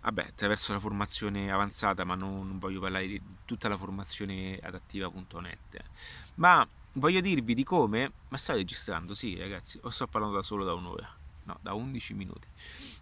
vabbè, 0.01 0.27
attraverso 0.29 0.73
la 0.73 0.79
formazione 0.79 1.51
avanzata, 1.51 2.05
ma 2.05 2.15
non, 2.15 2.47
non 2.47 2.59
voglio 2.59 2.81
parlare 2.81 3.07
di 3.07 3.21
tutta 3.45 3.69
la 3.69 3.77
formazione 3.77 4.59
adattiva.net. 4.63 5.85
Ma 6.37 6.67
voglio 6.95 7.21
dirvi 7.21 7.55
di 7.55 7.65
come, 7.65 8.13
ma 8.29 8.37
sto 8.37 8.55
registrando, 8.55 9.15
sì 9.15 9.37
ragazzi, 9.39 9.79
o 9.83 9.91
sto 9.91 10.07
parlando 10.07 10.37
da 10.37 10.43
solo 10.43 10.65
da 10.65 10.75
un'ora, 10.75 11.09
no, 11.45 11.59
da 11.61 11.75
11 11.75 12.15
minuti. 12.15 12.47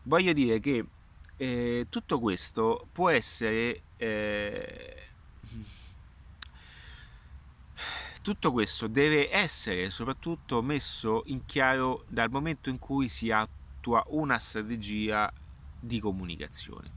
Voglio 0.03 0.33
dire 0.33 0.61
che 0.61 0.85
eh, 1.37 1.87
tutto 1.89 2.19
questo 2.19 2.87
può 2.93 3.09
essere... 3.11 3.83
Eh, 3.97 5.03
tutto 8.27 8.51
questo 8.51 8.89
deve 8.89 9.33
essere 9.33 9.89
soprattutto 9.89 10.61
messo 10.61 11.23
in 11.27 11.45
chiaro 11.45 12.07
dal 12.09 12.29
momento 12.29 12.71
in 12.71 12.81
cui 12.81 13.09
si 13.09 13.31
attua 13.31 14.03
una 14.09 14.37
strategia 14.41 15.33
di 15.79 16.01
comunicazione. 16.01 16.91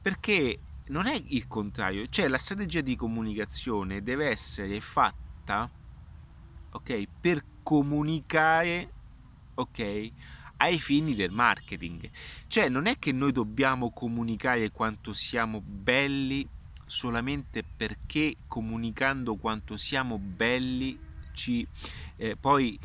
Perché 0.00 0.60
non 0.86 1.06
è 1.06 1.22
il 1.26 1.46
contrario, 1.46 2.06
cioè 2.08 2.28
la 2.28 2.38
strategia 2.38 2.80
di 2.80 2.96
comunicazione 2.96 4.02
deve 4.02 4.28
essere 4.28 4.80
fatta 4.80 5.70
ok, 6.70 7.06
per 7.20 7.44
comunicare 7.62 8.90
ok, 9.52 10.10
ai 10.56 10.78
fini 10.78 11.14
del 11.14 11.30
marketing. 11.30 12.08
Cioè 12.46 12.70
non 12.70 12.86
è 12.86 12.98
che 12.98 13.12
noi 13.12 13.32
dobbiamo 13.32 13.90
comunicare 13.90 14.70
quanto 14.70 15.12
siamo 15.12 15.60
belli 15.60 16.48
solamente 16.88 17.62
perché 17.62 18.36
comunicando 18.46 19.36
quanto 19.36 19.76
siamo 19.76 20.18
belli 20.18 20.98
ci 21.32 21.66
eh, 22.16 22.34
poi 22.34 22.78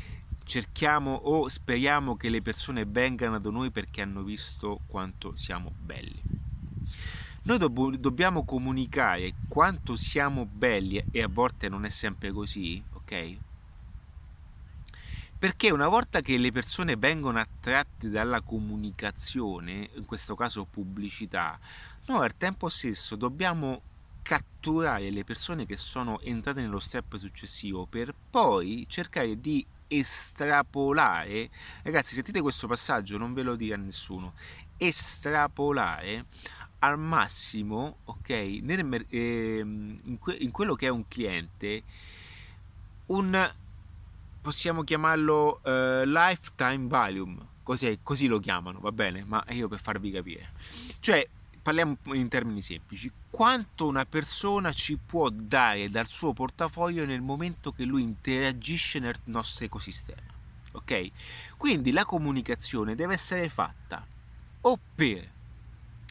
cerchiamo 0.44 1.14
o 1.14 1.48
speriamo 1.48 2.16
che 2.16 2.28
le 2.28 2.42
persone 2.42 2.84
vengano 2.84 3.40
da 3.40 3.50
noi 3.50 3.70
perché 3.70 4.02
hanno 4.02 4.22
visto 4.22 4.80
quanto 4.86 5.34
siamo 5.34 5.72
belli. 5.80 6.22
Noi 7.42 7.58
dobb- 7.58 7.96
dobbiamo 7.96 8.44
comunicare 8.44 9.34
quanto 9.48 9.96
siamo 9.96 10.46
belli 10.46 11.02
e 11.10 11.22
a 11.22 11.28
volte 11.28 11.68
non 11.68 11.84
è 11.84 11.90
sempre 11.90 12.30
così, 12.30 12.82
ok? 12.92 13.36
Perché 15.38 15.70
una 15.70 15.88
volta 15.88 16.20
che 16.20 16.38
le 16.38 16.52
persone 16.52 16.96
vengono 16.96 17.38
attratte 17.38 18.08
dalla 18.08 18.40
comunicazione, 18.40 19.90
in 19.94 20.06
questo 20.06 20.34
caso 20.34 20.64
pubblicità, 20.64 21.58
noi 22.06 22.24
al 22.24 22.36
tempo 22.36 22.68
stesso 22.68 23.16
dobbiamo 23.16 23.82
catturare 24.24 25.10
le 25.10 25.22
persone 25.22 25.66
che 25.66 25.76
sono 25.76 26.18
entrate 26.20 26.62
nello 26.62 26.80
step 26.80 27.16
successivo 27.16 27.84
per 27.84 28.14
poi 28.30 28.86
cercare 28.88 29.38
di 29.38 29.64
estrapolare. 29.86 31.50
Ragazzi 31.82 32.14
sentite 32.14 32.40
questo 32.40 32.66
passaggio 32.66 33.18
non 33.18 33.34
ve 33.34 33.42
lo 33.42 33.54
dire 33.54 33.74
a 33.74 33.76
nessuno. 33.76 34.32
Estrapolare 34.78 36.24
al 36.78 36.98
massimo 36.98 37.98
ok 38.04 38.28
nel, 38.62 39.06
eh, 39.10 39.58
in, 39.58 40.16
que, 40.18 40.34
in 40.34 40.50
quello 40.50 40.74
che 40.74 40.86
è 40.86 40.90
un 40.90 41.06
cliente 41.06 41.82
un 43.06 43.52
possiamo 44.40 44.82
chiamarlo 44.82 45.60
uh, 45.62 46.04
lifetime 46.04 46.86
volume 46.86 47.52
così, 47.62 47.98
così 48.02 48.26
lo 48.26 48.38
chiamano 48.38 48.80
va 48.80 48.92
bene? 48.92 49.22
Ma 49.26 49.44
io 49.50 49.68
per 49.68 49.80
farvi 49.80 50.10
capire. 50.10 50.52
Cioè 50.98 51.28
parliamo 51.62 51.96
in 52.12 52.28
termini 52.28 52.62
semplici, 52.62 53.10
quanto 53.34 53.88
una 53.88 54.06
persona 54.06 54.72
ci 54.72 54.96
può 54.96 55.28
dare 55.28 55.88
dal 55.88 56.06
suo 56.06 56.32
portafoglio 56.32 57.04
nel 57.04 57.20
momento 57.20 57.72
che 57.72 57.82
lui 57.82 58.00
interagisce 58.00 59.00
nel 59.00 59.16
nostro 59.24 59.64
ecosistema. 59.64 60.22
Ok? 60.70 61.10
Quindi 61.56 61.90
la 61.90 62.04
comunicazione 62.04 62.94
deve 62.94 63.14
essere 63.14 63.48
fatta 63.48 64.06
o 64.60 64.78
per 64.94 65.28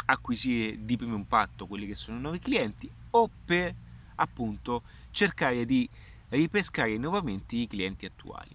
acquisire 0.08 0.84
di 0.84 0.98
primo 0.98 1.16
impatto 1.16 1.66
quelli 1.66 1.88
che 1.88 1.96
sono 1.96 2.18
i 2.18 2.22
nuovi 2.22 2.40
clienti 2.40 2.92
o 3.12 3.30
per 3.46 3.74
appunto 4.16 4.82
cercare 5.12 5.66
di 5.66 5.90
ripescare 6.28 6.98
nuovamente 6.98 7.56
i 7.56 7.68
clienti 7.68 8.06
attuali. 8.06 8.54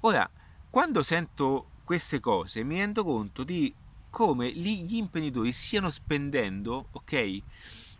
Ora, 0.00 0.28
quando 0.68 1.04
sento 1.04 1.68
queste 1.84 2.18
cose 2.18 2.64
mi 2.64 2.78
rendo 2.78 3.04
conto 3.04 3.44
di 3.44 3.72
come 4.14 4.52
gli 4.52 4.94
imprenditori 4.94 5.52
stiano 5.52 5.90
spendendo, 5.90 6.86
ok? 6.92 7.42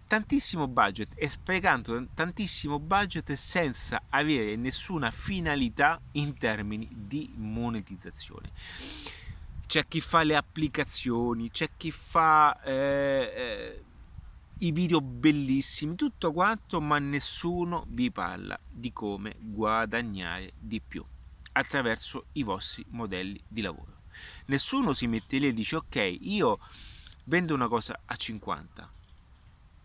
Tantissimo 0.07 0.69
budget 0.69 1.09
e 1.17 1.29
sprecando 1.29 2.07
tantissimo 2.15 2.79
budget 2.79 3.33
senza 3.33 4.01
avere 4.11 4.55
nessuna 4.55 5.11
finalità 5.11 6.01
in 6.13 6.39
termini 6.39 6.89
di 6.89 7.33
monetizzazione. 7.35 8.53
C'è 9.67 9.89
chi 9.89 10.01
fa 10.01 10.23
le 10.23 10.37
applicazioni, 10.37 11.51
c'è 11.51 11.71
chi 11.77 11.91
fa 11.91 12.63
eh, 12.63 13.33
eh, 13.35 13.85
i 14.59 14.71
video 14.71 15.01
bellissimi, 15.01 15.97
tutto 15.97 16.33
quanto, 16.33 16.81
ma 16.81 17.01
nessuno 17.01 17.87
vi 17.89 18.13
parla 18.13 18.57
di 18.71 18.93
come 18.93 19.35
guadagnare 19.41 20.53
di 20.61 20.81
più 20.81 21.05
attraverso 21.55 22.27
i 22.35 22.45
vostri 22.45 22.85
modelli 22.91 23.43
di 23.49 23.63
lavoro. 23.63 23.94
Nessuno 24.47 24.93
si 24.93 25.07
mette 25.07 25.39
lì 25.39 25.49
e 25.49 25.53
dice 25.53 25.77
ok, 25.77 26.17
io 26.21 26.59
vendo 27.25 27.55
una 27.55 27.69
cosa 27.69 27.99
a 28.05 28.15
50, 28.15 28.93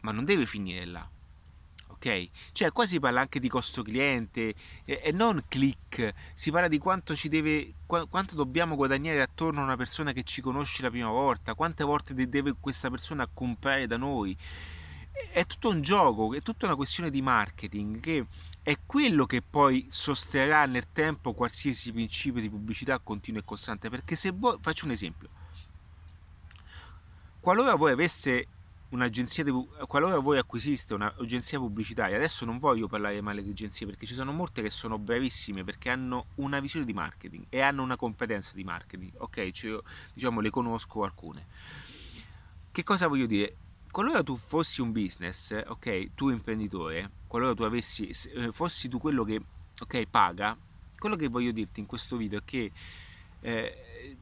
ma 0.02 0.12
non 0.12 0.26
deve 0.26 0.46
finire 0.46 0.86
là. 0.86 1.10
Ok? 1.88 2.30
Cioè 2.54 2.72
qua 2.72 2.86
si 2.86 3.00
parla 3.00 3.22
anche 3.22 3.40
di 3.40 3.50
costo 3.50 3.84
cliente 3.84 4.54
e, 4.86 5.02
e 5.04 5.12
non 5.12 5.44
click, 5.48 6.14
si 6.34 6.50
parla 6.50 6.70
di 6.70 6.78
quanto 6.78 7.14
ci 7.16 7.28
deve 7.28 7.74
quanto 7.86 8.36
dobbiamo 8.36 8.76
guadagnare 8.76 9.22
attorno 9.22 9.60
a 9.60 9.64
una 9.64 9.76
persona 9.76 10.14
che 10.14 10.24
ci 10.24 10.42
conosce 10.42 10.82
la 10.82 10.90
prima 10.90 11.10
volta, 11.10 11.56
quante 11.56 11.84
volte 11.84 12.14
deve 12.14 12.56
questa 12.60 12.90
persona 12.90 13.28
comprare 13.28 13.88
da 13.88 13.98
noi. 13.98 14.38
È 15.32 15.46
tutto 15.46 15.70
un 15.70 15.82
gioco, 15.82 16.34
è 16.34 16.42
tutta 16.42 16.66
una 16.66 16.76
questione 16.76 17.10
di 17.10 17.22
marketing 17.22 18.00
che 18.00 18.26
è 18.64 18.78
quello 18.86 19.26
che 19.26 19.42
poi 19.42 19.88
sosterrà 19.90 20.66
nel 20.66 20.92
tempo 20.92 21.34
qualsiasi 21.34 21.92
principio 21.92 22.42
di 22.42 22.50
pubblicità 22.50 23.00
continuo 23.00 23.40
e 23.42 23.46
costante. 23.46 23.90
Perché 23.90 24.16
se 24.16 24.32
voi, 24.32 24.58
faccio 24.62 24.86
un 24.86 24.92
esempio, 24.92 25.30
qualora 27.40 27.76
voi 27.76 27.92
aveste 27.92 28.48
un'agenzia 28.90 29.44
di, 29.44 29.52
qualora 29.88 30.18
voi 30.20 30.38
acquisiste 30.38 30.94
un'agenzia 30.94 31.60
pubblicitaria, 31.60 32.16
adesso 32.16 32.46
non 32.46 32.58
voglio 32.58 32.88
parlare 32.88 33.22
male 33.22 33.44
di 33.44 33.52
agenzie 33.52 33.86
perché 33.86 34.06
ci 34.06 34.14
sono 34.14 34.32
molte 34.32 34.62
che 34.62 34.70
sono 34.70 34.98
bravissime 34.98 35.64
perché 35.64 35.90
hanno 35.90 36.28
una 36.36 36.60
visione 36.60 36.86
di 36.86 36.94
marketing 36.94 37.46
e 37.50 37.62
hanno 37.62 37.84
una 37.84 37.96
competenza 37.96 38.54
di 38.56 38.64
marketing, 38.64 39.12
ok? 39.18 39.52
Cioè, 39.52 39.80
diciamo 40.14 40.42
le 40.42 40.50
conosco 40.50 41.04
alcune. 41.04 41.46
Che 42.72 42.84
cosa 42.84 43.08
voglio 43.08 43.26
dire? 43.26 43.56
Qualora 43.92 44.24
tu 44.24 44.36
fossi 44.36 44.82
un 44.82 44.92
business, 44.92 45.52
ok, 45.66 46.14
tu 46.16 46.30
imprenditore, 46.30 47.12
qualora 47.28 47.54
tu 47.54 47.64
avessi, 47.64 48.12
eh, 48.34 48.52
fossi 48.52 48.88
tu 48.88 48.98
quello 49.00 49.24
che, 49.24 49.42
ok, 49.82 50.06
paga, 50.10 50.58
quello 50.98 51.16
che 51.16 51.28
voglio 51.28 51.52
dirti 51.52 51.80
in 51.80 51.86
questo 51.86 52.18
video 52.18 52.40
è 52.40 52.42
che 52.46 52.72
eh, 53.42 54.18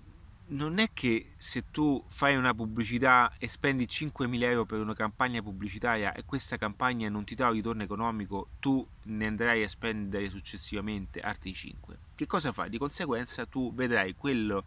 non 0.50 0.80
è 0.80 0.92
che 0.94 1.32
se 1.36 1.66
tu 1.72 2.02
fai 2.08 2.36
una 2.36 2.54
pubblicità 2.54 3.34
e 3.38 3.50
spendi 3.50 3.86
5.000 3.86 4.44
euro 4.44 4.66
per 4.66 4.80
una 4.80 4.94
campagna 4.94 5.42
pubblicitaria 5.42 6.14
e 6.14 6.24
questa 6.24 6.58
campagna 6.58 7.10
non 7.10 7.26
ti 7.26 7.36
dà 7.36 7.48
un 7.48 7.54
ritorno 7.54 7.84
economico, 7.84 8.50
tu 8.60 8.86
ne 9.04 9.26
andrai 9.26 9.64
a 9.64 9.68
spendere 9.68 10.30
successivamente 10.30 11.20
altri 11.20 11.54
5. 11.54 11.98
Che 12.16 12.26
cosa 12.26 12.54
fai? 12.54 12.70
Di 12.70 12.78
conseguenza 12.78 13.46
tu 13.46 13.74
vedrai 13.74 14.16
quello, 14.16 14.64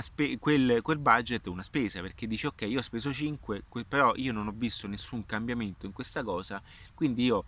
spe- 0.00 0.38
quel, 0.38 0.80
quel, 0.82 0.98
budget 0.98 1.46
una 1.46 1.62
spesa 1.62 2.00
perché 2.00 2.26
dici 2.26 2.46
ok 2.46 2.62
io 2.62 2.78
ho 2.78 2.82
speso 2.82 3.12
5 3.12 3.64
però 3.86 4.12
io 4.16 4.32
non 4.32 4.46
ho 4.46 4.52
visto 4.54 4.86
nessun 4.86 5.26
cambiamento 5.26 5.86
in 5.86 5.92
questa 5.92 6.22
cosa 6.22 6.62
quindi 6.94 7.24
io 7.24 7.44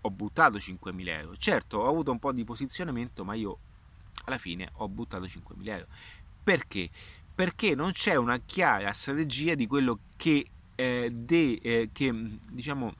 ho 0.00 0.10
buttato 0.10 0.58
5.000 0.58 1.08
euro 1.08 1.36
certo 1.36 1.78
ho 1.78 1.88
avuto 1.88 2.10
un 2.10 2.18
po' 2.18 2.32
di 2.32 2.44
posizionamento 2.44 3.24
ma 3.24 3.34
io 3.34 3.58
alla 4.24 4.38
fine 4.38 4.70
ho 4.74 4.88
buttato 4.88 5.24
5.000 5.24 5.68
euro 5.68 5.86
perché? 6.48 6.88
Perché 7.34 7.74
non 7.74 7.92
c'è 7.92 8.14
una 8.14 8.38
chiara 8.38 8.90
strategia 8.94 9.54
di 9.54 9.66
quello 9.66 9.98
che, 10.16 10.46
eh, 10.76 11.10
de, 11.12 11.58
eh, 11.62 11.90
che 11.92 12.10
diciamo, 12.50 12.94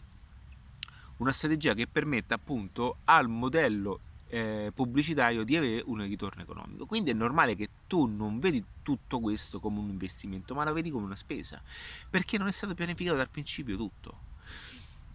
una 1.16 1.32
strategia 1.32 1.72
che 1.72 1.86
permetta 1.86 2.34
appunto 2.34 2.98
al 3.04 3.26
modello 3.28 4.00
eh, 4.28 4.72
pubblicitario 4.74 5.44
di 5.44 5.56
avere 5.56 5.82
un 5.86 6.02
ritorno 6.02 6.42
economico. 6.42 6.86
Quindi 6.86 7.10
è 7.10 7.14
normale 7.14 7.54
che 7.54 7.68
tu 7.86 8.06
non 8.06 8.38
vedi 8.38 8.62
tutto 8.82 9.20
questo 9.20 9.60
come 9.60 9.78
un 9.78 9.88
investimento, 9.88 10.54
ma 10.54 10.64
lo 10.64 10.72
vedi 10.72 10.90
come 10.90 11.04
una 11.04 11.16
spesa, 11.16 11.60
perché 12.08 12.38
non 12.38 12.48
è 12.48 12.52
stato 12.52 12.74
pianificato 12.74 13.16
dal 13.16 13.28
principio 13.28 13.76
tutto. 13.76 14.26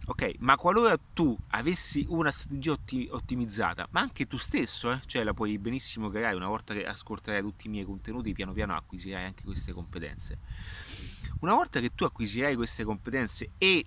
Ok, 0.06 0.34
ma 0.40 0.56
qualora 0.56 0.98
tu 1.14 1.34
avessi 1.48 2.04
una 2.10 2.30
strategia 2.30 2.72
otti- 2.72 3.08
ottimizzata, 3.10 3.88
ma 3.92 4.00
anche 4.00 4.26
tu 4.26 4.36
stesso, 4.36 4.92
eh, 4.92 5.00
cioè 5.06 5.24
la 5.24 5.32
puoi 5.32 5.56
benissimo 5.58 6.10
creare 6.10 6.36
una 6.36 6.48
volta 6.48 6.74
che 6.74 6.84
ascolterai 6.84 7.40
tutti 7.40 7.68
i 7.68 7.70
miei 7.70 7.86
contenuti, 7.86 8.34
piano 8.34 8.52
piano 8.52 8.74
acquisirai 8.74 9.24
anche 9.24 9.44
queste 9.44 9.72
competenze. 9.72 10.38
Una 11.40 11.54
volta 11.54 11.80
che 11.80 11.94
tu 11.94 12.04
acquisirai 12.04 12.54
queste 12.54 12.84
competenze 12.84 13.52
e, 13.56 13.86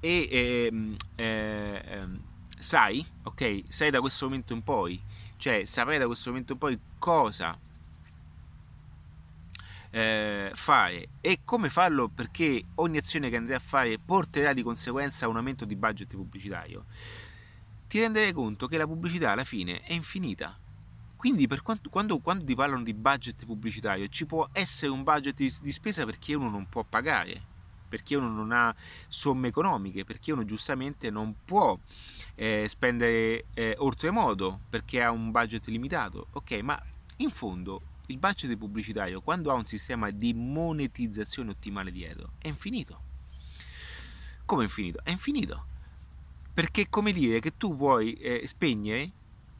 e 0.00 0.28
eh, 0.30 1.02
eh, 1.16 2.08
sai, 2.64 3.06
ok, 3.24 3.64
sai 3.68 3.90
da 3.90 4.00
questo 4.00 4.24
momento 4.24 4.54
in 4.54 4.62
poi, 4.62 4.98
cioè 5.36 5.66
saprai 5.66 5.98
da 5.98 6.06
questo 6.06 6.30
momento 6.30 6.54
in 6.54 6.58
poi 6.58 6.80
cosa 6.98 7.58
eh, 9.90 10.50
fare 10.54 11.08
e 11.20 11.40
come 11.44 11.68
farlo 11.68 12.08
perché 12.08 12.64
ogni 12.76 12.96
azione 12.96 13.28
che 13.28 13.36
andrai 13.36 13.56
a 13.56 13.60
fare 13.60 13.98
porterà 13.98 14.54
di 14.54 14.62
conseguenza 14.62 15.26
a 15.26 15.28
un 15.28 15.36
aumento 15.36 15.66
di 15.66 15.76
budget 15.76 16.16
pubblicitario, 16.16 16.86
ti 17.86 18.00
renderai 18.00 18.32
conto 18.32 18.66
che 18.66 18.78
la 18.78 18.86
pubblicità 18.86 19.32
alla 19.32 19.44
fine 19.44 19.82
è 19.82 19.92
infinita. 19.92 20.58
Quindi 21.16 21.46
quanto, 21.46 21.90
quando, 21.90 22.18
quando, 22.20 22.44
ti 22.44 22.54
parlano 22.54 22.82
di 22.82 22.94
budget 22.94 23.44
pubblicitario 23.44 24.08
ci 24.08 24.24
può 24.24 24.48
essere 24.52 24.90
un 24.90 25.02
budget 25.02 25.34
di, 25.36 25.52
di 25.60 25.72
spesa 25.72 26.06
perché 26.06 26.32
uno 26.32 26.48
non 26.48 26.66
può 26.66 26.82
pagare, 26.82 27.42
perché 27.94 28.16
uno 28.16 28.28
non 28.28 28.50
ha 28.50 28.74
somme 29.06 29.46
economiche, 29.46 30.04
perché 30.04 30.32
uno 30.32 30.44
giustamente 30.44 31.10
non 31.10 31.36
può 31.44 31.78
eh, 32.34 32.66
spendere 32.66 33.44
eh, 33.54 33.76
oltremodo 33.78 34.62
perché 34.68 35.00
ha 35.00 35.12
un 35.12 35.30
budget 35.30 35.68
limitato. 35.68 36.26
Ok, 36.32 36.58
ma 36.62 36.82
in 37.18 37.30
fondo 37.30 37.82
il 38.06 38.18
budget 38.18 38.56
pubblicitario, 38.56 39.20
quando 39.20 39.52
ha 39.52 39.54
un 39.54 39.66
sistema 39.66 40.10
di 40.10 40.34
monetizzazione 40.34 41.50
ottimale 41.50 41.92
dietro, 41.92 42.32
è 42.38 42.48
infinito. 42.48 43.00
Come 44.44 44.64
infinito? 44.64 44.98
È 45.04 45.10
infinito. 45.10 45.64
Perché 46.52 46.82
è 46.82 46.88
come 46.88 47.12
dire 47.12 47.38
che 47.38 47.56
tu 47.56 47.76
vuoi 47.76 48.14
eh, 48.14 48.42
spegnere, 48.48 49.08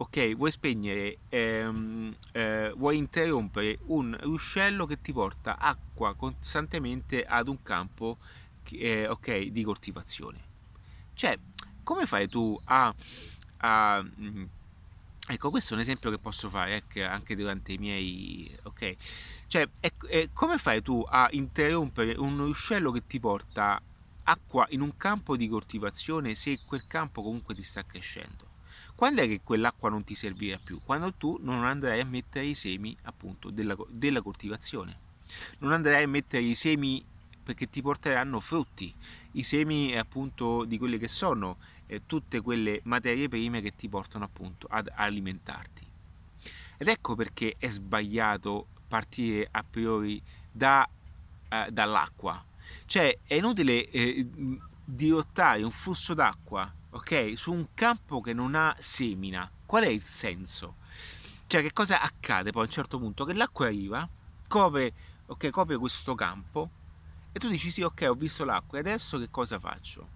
ok, 0.04 0.34
vuoi 0.34 0.50
spegnere, 0.50 1.18
ehm, 1.30 2.14
eh, 2.32 2.72
vuoi 2.76 2.98
interrompere 2.98 3.78
un 3.86 4.16
ruscello 4.20 4.84
che 4.86 5.00
ti 5.00 5.12
porta 5.12 5.58
acqua 5.58 6.14
costantemente 6.14 7.24
ad 7.24 7.48
un 7.48 7.62
campo, 7.62 8.18
eh, 8.72 9.08
ok, 9.08 9.46
di 9.46 9.62
coltivazione. 9.62 10.52
Cioè, 11.14 11.38
come 11.82 12.06
fai 12.06 12.28
tu 12.28 12.58
a, 12.64 12.94
a 13.58 14.02
mm, 14.02 14.44
Ecco, 15.26 15.48
questo 15.48 15.72
è 15.72 15.76
un 15.76 15.80
esempio 15.80 16.10
che 16.10 16.18
posso 16.18 16.50
fare 16.50 16.84
anche 17.08 17.34
durante 17.34 17.72
i 17.72 17.78
miei... 17.78 18.54
ok? 18.64 18.94
Cioè, 19.46 19.66
è, 19.80 19.90
è, 20.06 20.28
come 20.34 20.58
fai 20.58 20.82
tu 20.82 21.02
a 21.08 21.28
interrompere 21.30 22.12
un 22.18 22.44
ruscello 22.44 22.90
che 22.90 23.06
ti 23.06 23.18
porta 23.18 23.80
acqua 24.24 24.66
in 24.70 24.82
un 24.82 24.94
campo 24.98 25.34
di 25.38 25.48
coltivazione 25.48 26.34
se 26.34 26.60
quel 26.66 26.86
campo 26.86 27.22
comunque 27.22 27.54
ti 27.54 27.62
sta 27.62 27.86
crescendo? 27.86 28.53
Quando 28.94 29.22
è 29.22 29.26
che 29.26 29.40
quell'acqua 29.42 29.90
non 29.90 30.04
ti 30.04 30.14
servirà 30.14 30.58
più? 30.62 30.80
Quando 30.84 31.12
tu 31.14 31.38
non 31.40 31.64
andrai 31.64 32.00
a 32.00 32.04
mettere 32.04 32.46
i 32.46 32.54
semi 32.54 32.96
appunto 33.02 33.50
della, 33.50 33.76
della 33.88 34.22
coltivazione. 34.22 34.98
Non 35.58 35.72
andrai 35.72 36.04
a 36.04 36.08
mettere 36.08 36.44
i 36.44 36.54
semi 36.54 37.04
perché 37.42 37.68
ti 37.68 37.82
porteranno 37.82 38.40
frutti, 38.40 38.94
i 39.32 39.42
semi 39.42 39.96
appunto 39.96 40.64
di 40.64 40.78
quelli 40.78 40.98
che 40.98 41.08
sono 41.08 41.58
eh, 41.86 42.02
tutte 42.06 42.40
quelle 42.40 42.80
materie 42.84 43.28
prime 43.28 43.60
che 43.60 43.74
ti 43.74 43.88
portano 43.88 44.24
appunto 44.24 44.66
ad 44.70 44.90
alimentarti. 44.94 45.84
Ed 46.78 46.88
ecco 46.88 47.14
perché 47.14 47.56
è 47.58 47.68
sbagliato 47.68 48.66
partire 48.86 49.48
a 49.50 49.64
priori 49.68 50.22
da, 50.50 50.88
eh, 51.48 51.66
dall'acqua. 51.70 52.42
Cioè 52.86 53.18
è 53.24 53.34
inutile 53.34 53.88
eh, 53.90 54.26
dirottare 54.84 55.62
un 55.62 55.70
flusso 55.70 56.14
d'acqua 56.14 56.72
ok, 56.94 57.32
su 57.36 57.52
un 57.52 57.68
campo 57.74 58.20
che 58.20 58.32
non 58.32 58.54
ha 58.54 58.74
semina. 58.78 59.50
Qual 59.66 59.82
è 59.82 59.88
il 59.88 60.04
senso? 60.04 60.76
Cioè 61.46 61.60
che 61.60 61.72
cosa 61.72 62.00
accade 62.00 62.52
poi 62.52 62.62
a 62.62 62.66
un 62.66 62.70
certo 62.70 62.98
punto? 62.98 63.24
Che 63.24 63.34
l'acqua 63.34 63.66
arriva, 63.66 64.08
copre, 64.46 64.92
okay, 65.26 65.50
copre 65.50 65.76
questo 65.76 66.14
campo 66.14 66.70
e 67.32 67.38
tu 67.40 67.48
dici 67.48 67.72
sì 67.72 67.82
ok 67.82 68.06
ho 68.08 68.14
visto 68.14 68.44
l'acqua 68.44 68.78
e 68.78 68.80
adesso 68.80 69.18
che 69.18 69.28
cosa 69.28 69.58
faccio? 69.58 70.08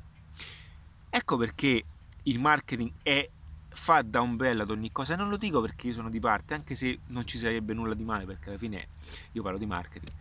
Ecco 1.11 1.37
perché 1.37 1.85
il 2.23 2.39
marketing 2.39 2.93
è 3.03 3.29
fa 3.71 4.03
da 4.03 4.21
ombrella 4.21 4.63
ad 4.63 4.71
ogni 4.71 4.93
cosa. 4.93 5.17
Non 5.17 5.29
lo 5.29 5.37
dico 5.37 5.61
perché 5.61 5.89
io 5.89 5.95
sono 5.95 6.11
di 6.11 6.21
parte, 6.21 6.55
anche 6.55 6.77
se 6.77 7.01
non 7.07 7.27
ci 7.27 7.39
sarebbe 7.39 7.75
nulla 7.75 7.95
di 7.95 8.05
male, 8.05 8.25
perché 8.25 8.51
alla 8.51 8.59
fine 8.59 8.89
io 9.33 9.43
parlo 9.43 9.59
di 9.59 9.67
marketing. 9.67 10.13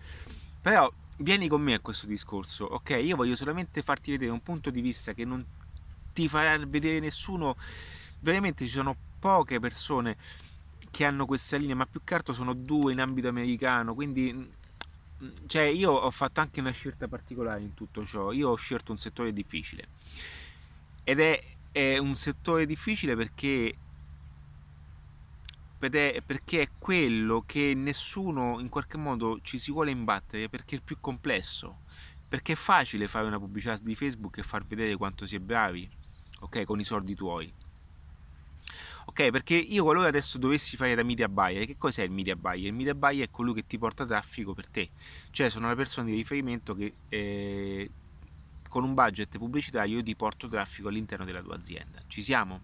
Però 0.61 0.91
vieni 1.17 1.47
con 1.47 1.61
me 1.61 1.75
a 1.75 1.79
questo 1.79 2.07
discorso, 2.07 2.65
ok? 2.65 2.99
Io 3.01 3.15
voglio 3.15 3.35
solamente 3.35 3.81
farti 3.83 4.11
vedere 4.11 4.31
un 4.31 4.41
punto 4.41 4.69
di 4.69 4.81
vista 4.81 5.13
che 5.13 5.25
non 5.25 5.43
ti 6.17 6.27
farà 6.27 6.57
vedere 6.65 6.99
nessuno. 6.99 7.55
Veramente 8.21 8.65
ci 8.65 8.71
sono 8.71 8.95
poche 9.19 9.59
persone 9.59 10.17
che 10.89 11.05
hanno 11.05 11.27
questa 11.27 11.57
linea, 11.57 11.75
ma 11.75 11.85
più 11.85 12.03
che 12.03 12.15
altro 12.15 12.33
sono 12.33 12.53
due 12.53 12.91
in 12.91 12.99
ambito 12.99 13.27
americano, 13.27 13.93
quindi 13.93 14.51
cioè 15.45 15.63
io 15.63 15.91
ho 15.91 16.09
fatto 16.09 16.39
anche 16.39 16.59
una 16.59 16.71
scelta 16.71 17.07
particolare 17.07 17.61
in 17.61 17.75
tutto 17.75 18.03
ciò. 18.03 18.31
Io 18.31 18.49
ho 18.49 18.55
scelto 18.55 18.91
un 18.91 18.97
settore 18.97 19.31
difficile 19.31 19.87
ed 21.03 21.19
è, 21.19 21.39
è 21.71 21.99
un 21.99 22.15
settore 22.15 22.65
difficile 22.65 23.15
perché, 23.15 23.77
perché 25.77 26.61
è 26.61 26.69
quello 26.79 27.43
che 27.45 27.73
nessuno 27.75 28.59
in 28.59 28.69
qualche 28.69 28.97
modo 28.97 29.37
ci 29.43 29.59
si 29.59 29.71
vuole 29.71 29.91
imbattere 29.91 30.49
perché 30.49 30.73
è 30.73 30.77
il 30.79 30.83
più 30.83 30.97
complesso. 30.99 31.85
Perché 32.29 32.53
è 32.53 32.55
facile 32.55 33.07
fare 33.07 33.25
una 33.25 33.39
pubblicità 33.39 33.77
di 33.81 33.95
Facebook 33.95 34.37
e 34.37 34.43
far 34.43 34.65
vedere 34.65 34.97
quanto 34.97 35.25
si 35.25 35.37
è 35.37 35.39
bravi, 35.39 35.89
ok, 36.41 36.63
con 36.63 36.79
i 36.79 36.83
soldi 36.83 37.15
tuoi. 37.15 37.51
Ok, 39.05 39.29
perché 39.29 39.55
io 39.55 39.83
qualora 39.83 40.09
adesso 40.09 40.37
dovessi 40.37 40.75
fare 40.75 40.93
da 40.93 41.03
media 41.03 41.29
buyer, 41.29 41.65
che 41.65 41.77
cos'è 41.77 42.03
il 42.03 42.11
media 42.11 42.35
buyer? 42.35 42.67
Il 42.67 42.73
media 42.73 42.93
buyer 42.93 43.27
è 43.27 43.31
colui 43.31 43.53
che 43.53 43.65
ti 43.65 43.77
porta 43.77 44.05
traffico 44.05 44.53
per 44.53 44.67
te, 44.67 44.89
cioè 45.31 45.49
sono 45.49 45.67
la 45.67 45.75
persona 45.75 46.07
di 46.07 46.15
riferimento 46.15 46.75
che 46.75 46.93
eh, 47.09 47.89
con 48.69 48.83
un 48.83 48.93
budget 48.93 49.37
pubblicitario 49.37 49.97
io 49.97 50.03
ti 50.03 50.15
porto 50.15 50.47
traffico 50.47 50.89
all'interno 50.89 51.25
della 51.25 51.41
tua 51.41 51.55
azienda. 51.55 52.01
Ci 52.05 52.21
siamo? 52.21 52.61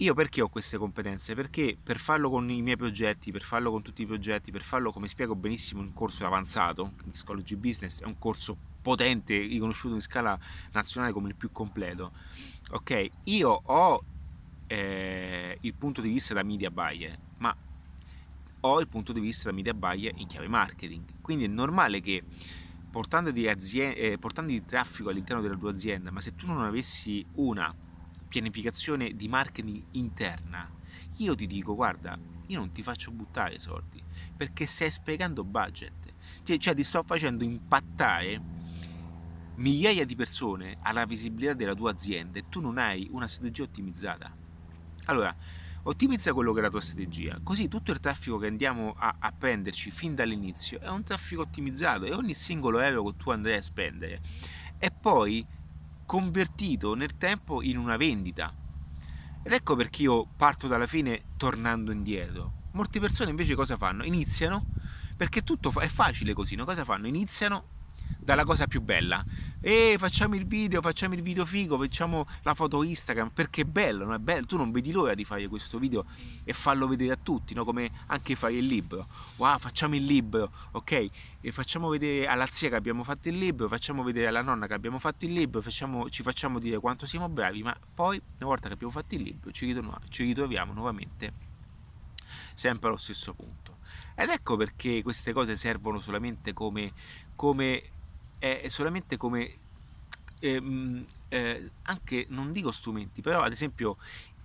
Io 0.00 0.12
perché 0.12 0.42
ho 0.42 0.48
queste 0.48 0.76
competenze? 0.76 1.34
Perché 1.34 1.74
per 1.82 1.98
farlo 1.98 2.28
con 2.28 2.50
i 2.50 2.60
miei 2.60 2.76
progetti, 2.76 3.32
per 3.32 3.42
farlo 3.42 3.70
con 3.70 3.80
tutti 3.82 4.02
i 4.02 4.06
progetti, 4.06 4.52
per 4.52 4.62
farlo 4.62 4.92
come 4.92 5.08
spiego 5.08 5.34
benissimo 5.34 5.80
in 5.80 5.86
un 5.86 5.94
corso 5.94 6.26
avanzato, 6.26 6.92
Mixology 7.04 7.56
Business 7.56 8.02
è 8.02 8.04
un 8.04 8.18
corso 8.18 8.56
potente, 8.86 9.36
riconosciuto 9.36 9.94
in 9.94 10.00
scala 10.00 10.38
nazionale 10.70 11.12
come 11.12 11.26
il 11.26 11.34
più 11.34 11.50
completo. 11.50 12.12
Ok, 12.70 13.10
io 13.24 13.50
ho 13.50 14.04
eh, 14.68 15.58
il 15.60 15.74
punto 15.74 16.00
di 16.00 16.08
vista 16.08 16.34
da 16.34 16.44
media 16.44 16.70
buyer, 16.70 17.18
ma 17.38 17.52
ho 18.60 18.80
il 18.80 18.86
punto 18.86 19.12
di 19.12 19.18
vista 19.18 19.48
da 19.48 19.56
media 19.56 19.74
buyer 19.74 20.12
in 20.18 20.28
chiave 20.28 20.46
marketing. 20.46 21.02
Quindi 21.20 21.46
è 21.46 21.48
normale 21.48 22.00
che 22.00 22.22
portando 22.88 23.32
di, 23.32 23.48
aziende, 23.48 23.96
eh, 23.96 24.18
portando 24.18 24.52
di 24.52 24.64
traffico 24.64 25.08
all'interno 25.08 25.42
della 25.42 25.56
tua 25.56 25.72
azienda, 25.72 26.12
ma 26.12 26.20
se 26.20 26.36
tu 26.36 26.46
non 26.46 26.62
avessi 26.62 27.26
una 27.34 27.74
pianificazione 28.28 29.16
di 29.16 29.26
marketing 29.26 29.82
interna, 29.92 30.70
io 31.16 31.34
ti 31.34 31.48
dico 31.48 31.74
guarda, 31.74 32.16
io 32.46 32.58
non 32.60 32.70
ti 32.70 32.84
faccio 32.84 33.10
buttare 33.10 33.58
soldi 33.58 34.00
perché 34.36 34.66
stai 34.66 34.92
sprecando 34.92 35.42
budget, 35.42 35.92
cioè 36.44 36.74
ti 36.74 36.84
sto 36.84 37.02
facendo 37.02 37.42
impattare 37.42 38.54
migliaia 39.56 40.04
di 40.04 40.14
persone 40.14 40.78
alla 40.82 41.04
visibilità 41.04 41.54
della 41.54 41.74
tua 41.74 41.90
azienda 41.90 42.38
e 42.38 42.48
tu 42.48 42.60
non 42.60 42.78
hai 42.78 43.08
una 43.10 43.26
strategia 43.26 43.62
ottimizzata. 43.62 44.34
Allora, 45.06 45.34
ottimizza 45.84 46.32
quello 46.32 46.52
che 46.52 46.58
è 46.58 46.62
la 46.62 46.70
tua 46.70 46.80
strategia. 46.80 47.40
Così 47.42 47.68
tutto 47.68 47.92
il 47.92 48.00
traffico 48.00 48.38
che 48.38 48.48
andiamo 48.48 48.94
a, 48.96 49.16
a 49.18 49.32
prenderci 49.32 49.90
fin 49.90 50.14
dall'inizio 50.14 50.80
è 50.80 50.88
un 50.88 51.04
traffico 51.04 51.42
ottimizzato 51.42 52.04
e 52.04 52.12
ogni 52.12 52.34
singolo 52.34 52.80
euro 52.80 53.04
che 53.04 53.16
tu 53.16 53.30
andrai 53.30 53.56
a 53.56 53.62
spendere 53.62 54.20
è 54.78 54.90
poi 54.90 55.44
convertito 56.04 56.94
nel 56.94 57.16
tempo 57.16 57.62
in 57.62 57.78
una 57.78 57.96
vendita. 57.96 58.52
Ed 59.42 59.52
ecco 59.52 59.76
perché 59.76 60.02
io 60.02 60.26
parto 60.36 60.66
dalla 60.66 60.86
fine 60.86 61.22
tornando 61.36 61.92
indietro. 61.92 62.64
Molte 62.72 63.00
persone 63.00 63.30
invece 63.30 63.54
cosa 63.54 63.76
fanno? 63.76 64.04
Iniziano, 64.04 64.66
perché 65.16 65.42
tutto 65.42 65.72
è 65.80 65.88
facile 65.88 66.34
così, 66.34 66.56
no? 66.56 66.64
Cosa 66.64 66.84
fanno? 66.84 67.06
Iniziano 67.06 67.74
dalla 68.26 68.44
cosa 68.44 68.66
più 68.66 68.82
bella. 68.82 69.24
E 69.60 69.94
facciamo 69.98 70.34
il 70.34 70.44
video, 70.44 70.82
facciamo 70.82 71.14
il 71.14 71.22
video 71.22 71.44
figo, 71.44 71.78
facciamo 71.78 72.26
la 72.42 72.54
foto 72.54 72.82
Instagram, 72.82 73.30
perché 73.30 73.62
è 73.62 73.64
bello, 73.64 74.04
non 74.04 74.14
è 74.14 74.18
bello? 74.18 74.44
Tu 74.46 74.56
non 74.56 74.72
vedi 74.72 74.90
l'ora 74.90 75.14
di 75.14 75.24
fare 75.24 75.46
questo 75.46 75.78
video 75.78 76.04
e 76.44 76.52
farlo 76.52 76.88
vedere 76.88 77.12
a 77.12 77.18
tutti, 77.22 77.54
no? 77.54 77.64
Come 77.64 77.88
anche 78.06 78.34
fare 78.34 78.54
il 78.54 78.66
libro. 78.66 79.06
Wow, 79.36 79.58
facciamo 79.58 79.94
il 79.94 80.04
libro, 80.04 80.50
ok? 80.72 81.08
E 81.40 81.52
facciamo 81.52 81.88
vedere 81.88 82.26
alla 82.26 82.46
zia 82.46 82.68
che 82.68 82.74
abbiamo 82.74 83.04
fatto 83.04 83.28
il 83.28 83.38
libro, 83.38 83.68
facciamo 83.68 84.02
vedere 84.02 84.26
alla 84.26 84.42
nonna 84.42 84.66
che 84.66 84.74
abbiamo 84.74 84.98
fatto 84.98 85.24
il 85.24 85.32
libro, 85.32 85.62
facciamo, 85.62 86.10
ci 86.10 86.24
facciamo 86.24 86.58
dire 86.58 86.78
quanto 86.80 87.06
siamo 87.06 87.28
bravi, 87.28 87.62
ma 87.62 87.76
poi, 87.94 88.20
una 88.38 88.46
volta 88.46 88.66
che 88.66 88.74
abbiamo 88.74 88.92
fatto 88.92 89.14
il 89.14 89.22
libro, 89.22 89.52
ci 89.52 89.66
ritroviamo, 89.66 90.00
ci 90.08 90.24
ritroviamo 90.24 90.72
nuovamente 90.72 91.32
sempre 92.54 92.88
allo 92.88 92.98
stesso 92.98 93.34
punto. 93.34 93.76
Ed 94.16 94.30
ecco 94.30 94.56
perché 94.56 95.02
queste 95.02 95.32
cose 95.32 95.54
servono 95.54 96.00
solamente 96.00 96.52
come, 96.52 96.92
come 97.36 97.94
è 98.38 98.68
solamente 98.68 99.16
come 99.16 99.56
ehm, 100.40 101.04
eh, 101.28 101.70
anche 101.82 102.26
non 102.28 102.52
dico 102.52 102.70
strumenti, 102.70 103.22
però 103.22 103.40
ad 103.40 103.52
esempio 103.52 103.96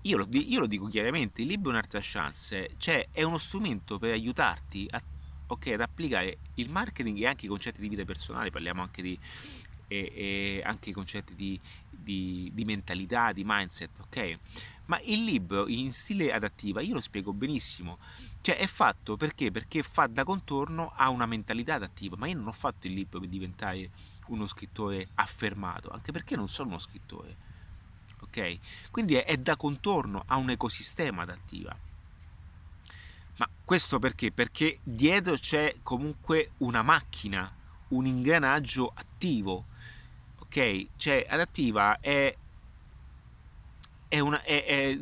io 0.03 0.17
lo, 0.17 0.27
io 0.31 0.59
lo, 0.59 0.65
dico 0.65 0.87
chiaramente, 0.87 1.41
il 1.41 1.47
libro 1.47 1.69
è 1.69 1.73
un'altra 1.73 1.99
chance, 2.01 2.71
cioè 2.77 3.07
è 3.11 3.23
uno 3.23 3.37
strumento 3.37 3.99
per 3.99 4.11
aiutarti 4.13 4.87
a, 4.89 5.01
okay, 5.47 5.73
ad 5.73 5.81
applicare 5.81 6.37
il 6.55 6.69
marketing 6.69 7.19
e 7.19 7.27
anche 7.27 7.45
i 7.45 7.49
concetti 7.49 7.81
di 7.81 7.89
vita 7.89 8.03
personale, 8.03 8.49
parliamo 8.49 8.81
anche 8.81 9.01
di 9.01 9.19
e, 9.91 10.11
e 10.15 10.61
anche 10.63 10.91
i 10.91 10.93
concetti 10.93 11.35
di, 11.35 11.59
di, 11.89 12.49
di, 12.53 12.63
mentalità, 12.63 13.33
di 13.33 13.43
mindset, 13.45 13.99
ok? 13.99 14.39
Ma 14.85 14.99
il 15.01 15.23
libro 15.25 15.67
in 15.67 15.91
stile 15.91 16.31
adattiva 16.31 16.81
io 16.81 16.93
lo 16.93 17.01
spiego 17.01 17.33
benissimo, 17.33 17.99
cioè 18.41 18.57
è 18.57 18.65
fatto 18.65 19.17
perché? 19.17 19.51
Perché 19.51 19.83
fa 19.83 20.07
da 20.07 20.23
contorno 20.23 20.93
a 20.95 21.09
una 21.09 21.27
mentalità 21.27 21.75
adattiva, 21.75 22.15
ma 22.17 22.27
io 22.27 22.35
non 22.35 22.47
ho 22.47 22.51
fatto 22.51 22.87
il 22.87 22.93
libro 22.93 23.19
per 23.19 23.29
diventare 23.29 23.89
uno 24.27 24.47
scrittore 24.47 25.09
affermato, 25.15 25.89
anche 25.89 26.11
perché 26.11 26.35
non 26.35 26.49
sono 26.49 26.69
uno 26.69 26.79
scrittore, 26.79 27.35
ok? 28.21 28.57
Quindi 28.89 29.15
è, 29.15 29.25
è 29.25 29.37
da 29.37 29.55
contorno 29.55 30.23
a 30.25 30.37
un 30.37 30.49
ecosistema 30.49 31.21
adattiva. 31.21 31.77
Ma 33.37 33.49
questo 33.63 33.99
perché? 33.99 34.31
Perché 34.31 34.79
dietro 34.83 35.35
c'è 35.35 35.75
comunque 35.83 36.51
una 36.57 36.81
macchina, 36.81 37.53
un 37.89 38.05
ingranaggio 38.07 38.91
attivo, 38.93 39.65
ok? 40.39 40.87
Cioè 40.95 41.27
adattiva 41.29 41.99
è, 41.99 42.35
è 44.07 44.19
una... 44.19 44.41
È, 44.41 44.65
è, 44.65 44.99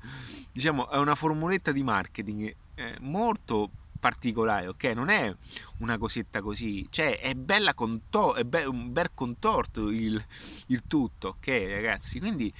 diciamo, 0.52 0.88
è 0.88 0.96
una 0.96 1.14
formuletta 1.14 1.72
di 1.72 1.82
marketing 1.82 2.54
eh, 2.74 2.96
molto 3.00 3.70
particolare, 4.00 4.66
ok? 4.68 4.84
Non 4.94 5.10
è 5.10 5.32
una 5.78 5.98
cosetta 5.98 6.40
così, 6.40 6.86
cioè 6.90 7.20
è 7.20 7.34
bella 7.34 7.74
conto- 7.74 8.34
è 8.34 8.44
be- 8.44 8.64
un 8.64 8.92
bel 8.92 9.10
contorto 9.14 9.90
il, 9.90 10.22
il, 10.68 10.82
tutto, 10.86 11.28
ok 11.28 11.46
ragazzi? 11.68 12.18
Quindi, 12.18 12.52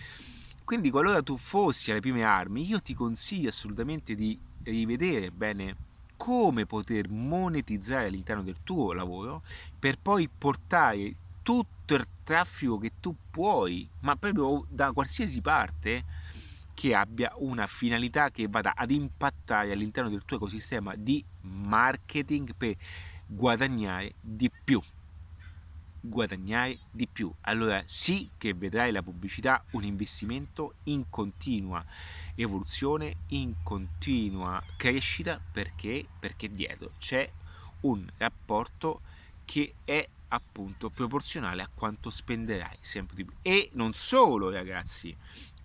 quindi 0.65 0.91
qualora 0.91 1.23
tu 1.23 1.37
fossi 1.37 1.91
alle 1.91 2.01
prime 2.01 2.23
armi, 2.23 2.69
io 2.69 2.81
ti 2.81 2.95
consiglio 2.95 3.49
assolutamente 3.49 4.15
di 4.15 4.39
rivedere 4.65 5.31
bene 5.31 5.89
come 6.17 6.67
poter 6.67 7.09
monetizzare 7.09 8.07
all'interno 8.07 8.43
del 8.43 8.57
tuo 8.63 8.93
lavoro 8.93 9.43
per 9.79 9.99
poi 9.99 10.29
portare 10.29 11.15
tutto 11.43 11.95
il 11.95 12.07
traffico 12.23 12.77
che 12.79 12.93
tu 13.01 13.17
puoi, 13.31 13.89
ma 14.01 14.15
proprio 14.17 14.67
da 14.69 14.93
qualsiasi 14.93 15.41
parte, 15.41 16.05
che 16.81 16.95
abbia 16.95 17.31
una 17.37 17.67
finalità 17.67 18.31
che 18.31 18.49
vada 18.49 18.73
ad 18.75 18.91
impattare 18.91 19.71
all'interno 19.71 20.09
del 20.09 20.25
tuo 20.25 20.39
ecosistema 20.39 20.95
di 20.97 21.23
marketing 21.43 22.55
per 22.57 22.75
guadagnare 23.27 24.15
di 24.19 24.51
più. 24.51 24.83
Guadagnare 26.01 26.79
di 26.91 27.07
più. 27.07 27.31
Allora 27.43 27.83
sì 27.85 28.31
che 28.39 28.55
vedrai 28.55 28.93
la 28.93 29.03
pubblicità 29.03 29.63
un 29.73 29.85
investimento 29.85 30.77
in 30.85 31.11
continua 31.11 31.85
evoluzione, 32.35 33.17
in 33.27 33.57
continua 33.63 34.65
crescita 34.79 35.39
perché, 35.53 36.07
perché 36.19 36.51
dietro 36.51 36.93
c'è 36.97 37.31
un 37.81 38.07
rapporto 38.17 39.03
che 39.45 39.75
è 39.85 40.09
appunto 40.29 40.89
proporzionale 40.89 41.61
a 41.61 41.69
quanto 41.73 42.09
spenderai 42.09 42.79
sempre 42.81 43.17
di 43.17 43.25
più. 43.25 43.35
E 43.43 43.69
non 43.75 43.93
solo, 43.93 44.49
ragazzi, 44.51 45.15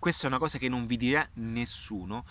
questa 0.06 0.26
è 0.26 0.30
una 0.30 0.38
cosa 0.38 0.58
che 0.58 0.68
non 0.68 0.86
vi 0.86 0.96
dirà 0.96 1.28
nessuno. 1.34 2.24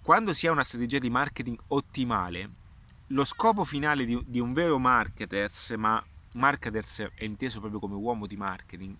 Quando 0.00 0.32
si 0.32 0.46
ha 0.46 0.50
una 0.50 0.64
strategia 0.64 0.98
di 0.98 1.10
marketing 1.10 1.58
ottimale, 1.66 2.48
lo 3.08 3.24
scopo 3.24 3.64
finale 3.64 4.06
di, 4.06 4.18
di 4.26 4.40
un 4.40 4.54
vero 4.54 4.78
marketers, 4.78 5.74
ma 5.76 6.02
marketers 6.36 7.10
è 7.14 7.24
inteso 7.24 7.60
proprio 7.60 7.80
come 7.80 7.96
uomo 7.96 8.26
di 8.26 8.38
marketing, 8.38 8.96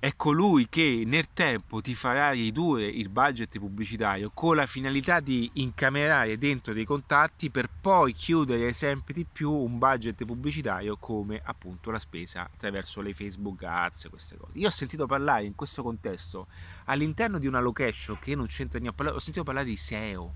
è 0.00 0.14
colui 0.14 0.68
che 0.68 1.02
nel 1.06 1.32
tempo 1.32 1.80
ti 1.80 1.92
farà 1.92 2.30
ridurre 2.30 2.86
il 2.86 3.08
budget 3.08 3.58
pubblicitario 3.58 4.30
con 4.32 4.54
la 4.54 4.66
finalità 4.66 5.18
di 5.18 5.50
incamerare 5.54 6.38
dentro 6.38 6.72
dei 6.72 6.84
contatti 6.84 7.50
per 7.50 7.68
poi 7.68 8.12
chiudere 8.12 8.72
sempre 8.72 9.12
di 9.12 9.24
più 9.24 9.50
un 9.50 9.76
budget 9.76 10.24
pubblicitario 10.24 10.96
come 10.98 11.40
appunto 11.42 11.90
la 11.90 11.98
spesa 11.98 12.44
attraverso 12.44 13.00
le 13.00 13.12
Facebook 13.12 13.64
Ads 13.64 14.06
queste 14.08 14.36
cose. 14.36 14.56
Io 14.58 14.68
ho 14.68 14.70
sentito 14.70 15.06
parlare 15.06 15.44
in 15.46 15.56
questo 15.56 15.82
contesto 15.82 16.46
all'interno 16.84 17.38
di 17.38 17.48
una 17.48 17.60
location 17.60 18.20
che 18.20 18.36
non 18.36 18.46
c'entra 18.46 18.78
niente, 18.78 19.02
ho 19.02 19.18
sentito 19.18 19.42
parlare 19.42 19.66
di 19.66 19.76
SEO. 19.76 20.32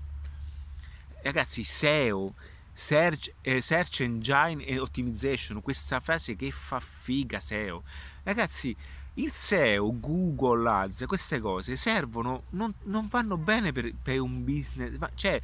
Ragazzi, 1.21 1.63
SEO 1.63 2.33
Search, 2.75 3.31
eh, 3.41 3.61
search 3.61 4.01
Engine 4.01 4.79
Optimization, 4.79 5.61
questa 5.61 5.99
frase 5.99 6.35
che 6.35 6.49
fa 6.49 6.79
figa 6.79 7.39
SEO. 7.39 7.83
Ragazzi, 8.23 8.75
il 9.15 9.31
SEO, 9.31 9.99
Google 9.99 10.67
Ads, 10.69 11.03
queste 11.07 11.39
cose 11.39 11.75
servono, 11.75 12.43
non, 12.51 12.73
non 12.83 13.07
vanno 13.07 13.37
bene 13.37 13.71
per, 13.71 13.93
per, 14.01 14.19
un 14.19 14.43
business, 14.43 14.97
cioè 15.15 15.39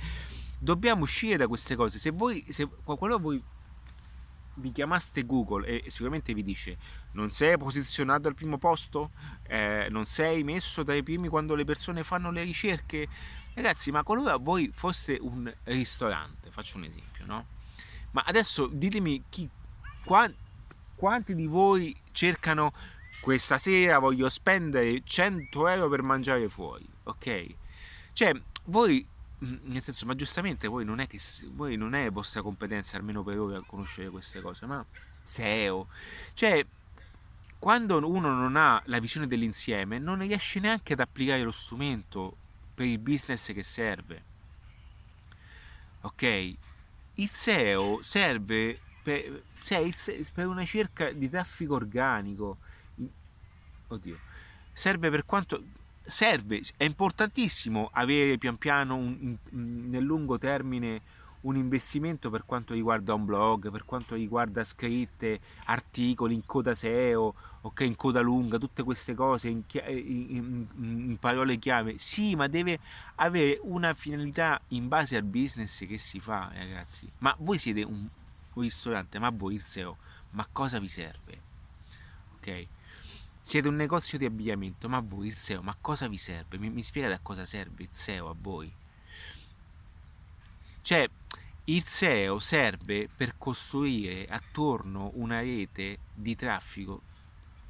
dobbiamo 0.57 1.03
uscire 1.03 1.37
da 1.37 1.47
queste 1.47 1.75
cose. 1.75 1.99
Se 1.99 2.09
voi, 2.11 2.45
se 2.49 2.67
qualcuno 2.83 3.19
voi 3.19 3.41
vi 4.55 4.71
chiamaste 4.71 5.25
Google 5.25 5.83
e 5.83 5.89
sicuramente 5.89 6.33
vi 6.33 6.43
dice 6.43 6.77
non 7.13 7.31
sei 7.31 7.57
posizionato 7.57 8.27
al 8.27 8.35
primo 8.35 8.57
posto, 8.57 9.11
eh, 9.43 9.87
non 9.89 10.05
sei 10.05 10.43
messo 10.43 10.83
tra 10.83 10.95
i 10.95 11.03
primi 11.03 11.27
quando 11.27 11.55
le 11.55 11.63
persone 11.63 12.03
fanno 12.03 12.31
le 12.31 12.43
ricerche, 12.43 13.07
ragazzi, 13.53 13.91
ma 13.91 14.03
qualora 14.03 14.37
voi 14.37 14.71
foste 14.73 15.17
un 15.21 15.51
ristorante, 15.65 16.49
faccio 16.51 16.77
un 16.77 16.85
esempio, 16.85 17.25
no? 17.25 17.45
Ma 18.11 18.23
adesso 18.25 18.67
ditemi 18.67 19.23
chi, 19.29 19.47
qua, 20.03 20.29
quanti 20.95 21.35
di 21.35 21.45
voi 21.45 21.95
cercano 22.11 22.73
questa 23.21 23.57
sera 23.57 23.99
voglio 23.99 24.29
spendere 24.29 25.01
100 25.03 25.67
euro 25.67 25.89
per 25.89 26.01
mangiare 26.01 26.47
fuori, 26.49 26.87
ok? 27.03 27.47
Cioè, 28.13 28.31
voi, 28.65 29.05
nel 29.39 29.81
senso, 29.81 30.05
ma 30.05 30.15
giustamente 30.15 30.67
voi 30.67 30.85
non 30.85 30.99
è 30.99 31.07
che 31.07 31.19
voi 31.51 31.75
non 31.75 31.93
è 31.93 32.09
vostra 32.11 32.41
competenza, 32.41 32.97
almeno 32.97 33.23
per 33.23 33.39
ora, 33.39 33.61
conoscere 33.61 34.09
queste 34.09 34.41
cose, 34.41 34.65
ma 34.65 34.85
SEO, 35.21 35.87
cioè, 36.33 36.65
quando 37.59 37.97
uno 37.97 38.33
non 38.33 38.55
ha 38.55 38.81
la 38.85 38.99
visione 38.99 39.27
dell'insieme, 39.27 39.99
non 39.99 40.19
riesce 40.19 40.59
neanche 40.59 40.93
ad 40.93 41.01
applicare 41.01 41.41
lo 41.43 41.51
strumento 41.51 42.35
per 42.73 42.85
il 42.85 42.99
business 42.99 43.51
che 43.51 43.63
serve. 43.63 44.23
Ok? 46.01 46.55
Il 47.15 47.29
SEO 47.29 48.01
serve 48.01 48.79
per, 49.03 49.43
cioè, 49.61 49.89
per 50.33 50.47
una 50.47 50.61
ricerca 50.61 51.11
di 51.11 51.29
traffico 51.29 51.75
organico 51.75 52.59
oddio, 53.89 54.17
serve 54.73 55.09
per 55.09 55.25
quanto 55.25 55.61
serve, 56.01 56.61
è 56.75 56.85
importantissimo 56.85 57.89
avere 57.93 58.37
pian 58.37 58.57
piano 58.57 58.95
un, 58.95 59.37
un, 59.51 59.89
nel 59.89 60.03
lungo 60.03 60.37
termine 60.37 61.17
un 61.41 61.55
investimento 61.55 62.29
per 62.29 62.43
quanto 62.45 62.73
riguarda 62.73 63.13
un 63.13 63.23
blog, 63.23 63.71
per 63.71 63.85
quanto 63.85 64.15
riguarda 64.15 64.63
scritte, 64.65 65.39
articoli 65.65 66.33
in 66.33 66.45
coda 66.45 66.75
SEO, 66.75 67.33
ok, 67.61 67.79
in 67.81 67.95
coda 67.95 68.19
lunga, 68.19 68.57
tutte 68.57 68.83
queste 68.83 69.13
cose 69.15 69.47
in, 69.47 69.63
in, 69.87 70.67
in, 70.75 71.17
parole 71.17 71.57
chiave. 71.57 71.97
Sì, 71.97 72.35
ma 72.35 72.47
deve 72.47 72.79
avere 73.15 73.59
una 73.63 73.93
finalità 73.93 74.59
in 74.69 74.89
base 74.89 75.15
al 75.15 75.23
business 75.23 75.85
che 75.87 75.97
si 75.97 76.19
fa, 76.19 76.51
ragazzi. 76.53 77.09
Ma 77.19 77.33
voi 77.39 77.57
siete 77.57 77.83
un, 77.83 78.05
un 78.53 78.61
ristorante, 78.61 79.17
ma 79.17 79.29
voi 79.29 79.55
il 79.55 79.63
SEO, 79.63 79.95
ma 80.31 80.45
cosa 80.51 80.77
vi 80.79 80.89
serve? 80.89 81.41
Ok? 82.35 82.67
Siete 83.49 83.67
un 83.67 83.77
negozio 83.77 84.19
di 84.19 84.25
abbigliamento, 84.25 84.87
ma 84.87 84.99
voi 84.99 85.25
il 85.25 85.35
SEO, 85.35 85.63
ma 85.63 85.75
cosa 85.81 86.07
vi 86.07 86.19
serve? 86.19 86.59
Mi, 86.59 86.69
mi 86.69 86.83
spiegate 86.83 87.15
a 87.15 87.19
cosa 87.19 87.45
serve 87.45 87.81
il 87.81 87.89
SEO 87.89 88.29
a 88.29 88.35
voi? 88.39 88.71
Cioè, 90.81 91.09
il 91.63 91.83
SEO 91.83 92.37
serve 92.37 93.09
per 93.09 93.39
costruire 93.39 94.27
attorno 94.27 95.09
una 95.15 95.39
rete 95.39 95.97
di 96.13 96.35
traffico, 96.35 97.01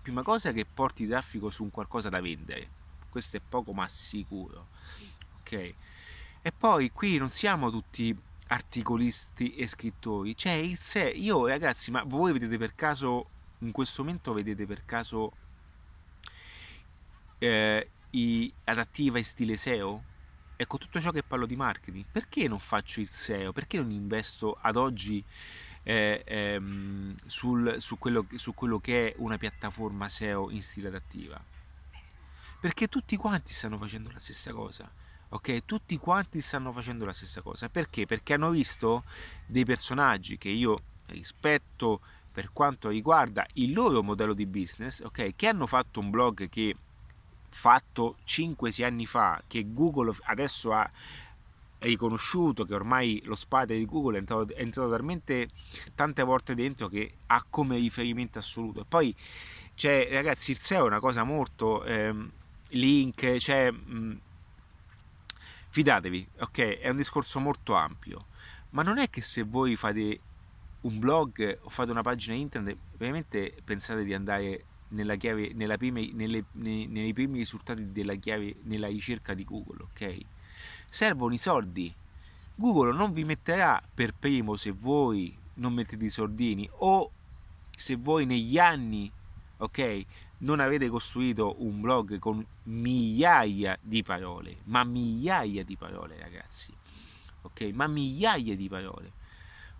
prima 0.01 0.21
cosa 0.21 0.51
che 0.51 0.65
porti 0.65 1.07
traffico 1.07 1.49
su 1.49 1.63
un 1.63 1.71
qualcosa 1.71 2.09
da 2.09 2.19
vendere, 2.19 2.67
questo 3.07 3.37
è 3.37 3.39
poco 3.39 3.71
ma 3.71 3.87
sicuro, 3.87 4.67
ok? 5.39 5.73
E 6.41 6.51
poi 6.51 6.91
qui 6.91 7.17
non 7.17 7.29
siamo 7.29 7.69
tutti 7.71 8.13
articolisti 8.47 9.55
e 9.55 9.65
scrittori, 9.65 10.35
cioè 10.35 10.51
il 10.51 10.77
SEO, 10.77 11.13
io 11.13 11.47
ragazzi, 11.47 11.89
ma 11.89 12.03
voi 12.03 12.33
vedete 12.33 12.57
per 12.57 12.75
caso, 12.75 13.29
in 13.59 13.71
questo 13.71 14.03
momento 14.03 14.33
vedete 14.33 14.65
per 14.65 14.83
caso 14.83 15.47
eh, 17.39 17.89
i 18.11 18.51
adattiva 18.65 19.17
in 19.17 19.25
stile 19.25 19.57
SEO? 19.57 20.03
Ecco, 20.55 20.77
tutto 20.77 20.99
ciò 20.99 21.11
che 21.11 21.23
parlo 21.23 21.45
di 21.45 21.55
marketing, 21.55 22.05
perché 22.11 22.47
non 22.47 22.59
faccio 22.59 22.99
il 22.99 23.09
SEO? 23.09 23.53
Perché 23.53 23.77
non 23.77 23.91
investo 23.91 24.57
ad 24.59 24.75
oggi 24.75 25.23
eh, 25.83 26.21
ehm, 26.25 27.15
sul, 27.25 27.77
su, 27.79 27.97
quello, 27.97 28.25
su 28.35 28.53
quello 28.53 28.79
che 28.79 29.07
è 29.07 29.15
una 29.19 29.37
piattaforma 29.37 30.09
SEO 30.09 30.49
in 30.49 30.61
stile 30.61 30.89
adattiva? 30.89 31.41
Perché 32.59 32.87
tutti 32.87 33.15
quanti 33.15 33.53
stanno 33.53 33.77
facendo 33.77 34.11
la 34.11 34.19
stessa 34.19 34.51
cosa. 34.51 34.91
Ok, 35.29 35.63
tutti 35.63 35.95
quanti 35.97 36.41
stanno 36.41 36.73
facendo 36.73 37.05
la 37.05 37.13
stessa 37.13 37.41
cosa. 37.41 37.69
Perché? 37.69 38.05
Perché 38.05 38.33
hanno 38.33 38.49
visto 38.49 39.05
dei 39.45 39.63
personaggi 39.63 40.37
che 40.37 40.49
io 40.49 40.77
rispetto 41.05 42.01
per 42.31 42.51
quanto 42.51 42.89
riguarda 42.89 43.45
il 43.53 43.73
loro 43.73 44.03
modello 44.03 44.33
di 44.33 44.45
business, 44.45 45.01
ok, 45.01 45.35
che 45.35 45.47
hanno 45.47 45.67
fatto 45.67 45.99
un 45.99 46.09
blog 46.09 46.49
che 46.49 46.75
fatto 47.49 48.17
5-6 48.25 48.83
anni 48.83 49.05
fa, 49.05 49.41
che 49.47 49.65
Google 49.73 50.13
adesso 50.23 50.73
ha 50.73 50.89
riconosciuto 51.79 52.65
che 52.65 52.73
ormai 52.73 53.21
lo 53.23 53.35
spade 53.35 53.77
di 53.77 53.85
Google 53.85 54.17
è 54.17 54.19
entrato, 54.19 54.53
è 54.53 54.61
entrato 54.61 54.89
talmente 54.89 55.49
tante 55.95 56.23
volte 56.23 56.53
dentro 56.55 56.87
che 56.87 57.11
ha 57.27 57.45
come 57.49 57.77
riferimento 57.77 58.39
assoluto. 58.39 58.81
E 58.81 58.85
poi 58.87 59.15
c'è, 59.75 60.09
ragazzi, 60.11 60.51
il 60.51 60.59
SEO 60.59 60.83
è 60.83 60.87
una 60.87 60.99
cosa 60.99 61.23
molto 61.23 61.83
ehm, 61.83 62.31
link, 62.69 63.37
cioè 63.37 63.71
mh, 63.71 64.19
fidatevi, 65.69 66.27
ok? 66.39 66.59
È 66.79 66.89
un 66.89 66.97
discorso 66.97 67.39
molto 67.39 67.75
ampio, 67.75 68.25
ma 68.71 68.83
non 68.83 68.97
è 68.97 69.09
che 69.09 69.21
se 69.21 69.43
voi 69.43 69.75
fate 69.75 70.19
un 70.81 70.99
blog 70.99 71.59
o 71.61 71.69
fate 71.69 71.91
una 71.91 72.01
pagina 72.01 72.35
internet, 72.35 72.77
veramente 72.97 73.55
pensate 73.63 74.03
di 74.03 74.13
andare 74.13 74.65
nella 74.89 75.15
chiave, 75.15 75.51
nella 75.53 75.77
prime, 75.77 76.11
nelle, 76.13 76.45
nei, 76.53 76.87
nei 76.87 77.13
primi 77.13 77.39
risultati 77.39 77.91
della 77.91 78.15
chiave 78.15 78.55
nella 78.63 78.87
ricerca 78.87 79.33
di 79.33 79.43
Google, 79.43 79.83
ok? 79.83 80.17
Servono 80.87 81.33
i 81.33 81.37
soldi. 81.37 81.93
Google 82.55 82.93
non 82.93 83.11
vi 83.11 83.23
metterà 83.23 83.81
per 83.93 84.13
primo 84.13 84.55
se 84.55 84.71
voi 84.71 85.35
non 85.55 85.73
mettete 85.73 86.05
i 86.05 86.09
soldini 86.09 86.69
o 86.71 87.11
se 87.69 87.95
voi 87.95 88.25
negli 88.25 88.57
anni, 88.57 89.09
ok, 89.57 90.05
non 90.39 90.59
avete 90.59 90.89
costruito 90.89 91.55
un 91.59 91.79
blog 91.81 92.19
con 92.19 92.45
migliaia 92.63 93.77
di 93.81 94.03
parole, 94.03 94.57
ma 94.65 94.83
migliaia 94.83 95.63
di 95.63 95.75
parole, 95.75 96.17
ragazzi. 96.19 96.73
Ok? 97.41 97.61
Ma 97.73 97.87
migliaia 97.87 98.55
di 98.55 98.67
parole. 98.67 99.11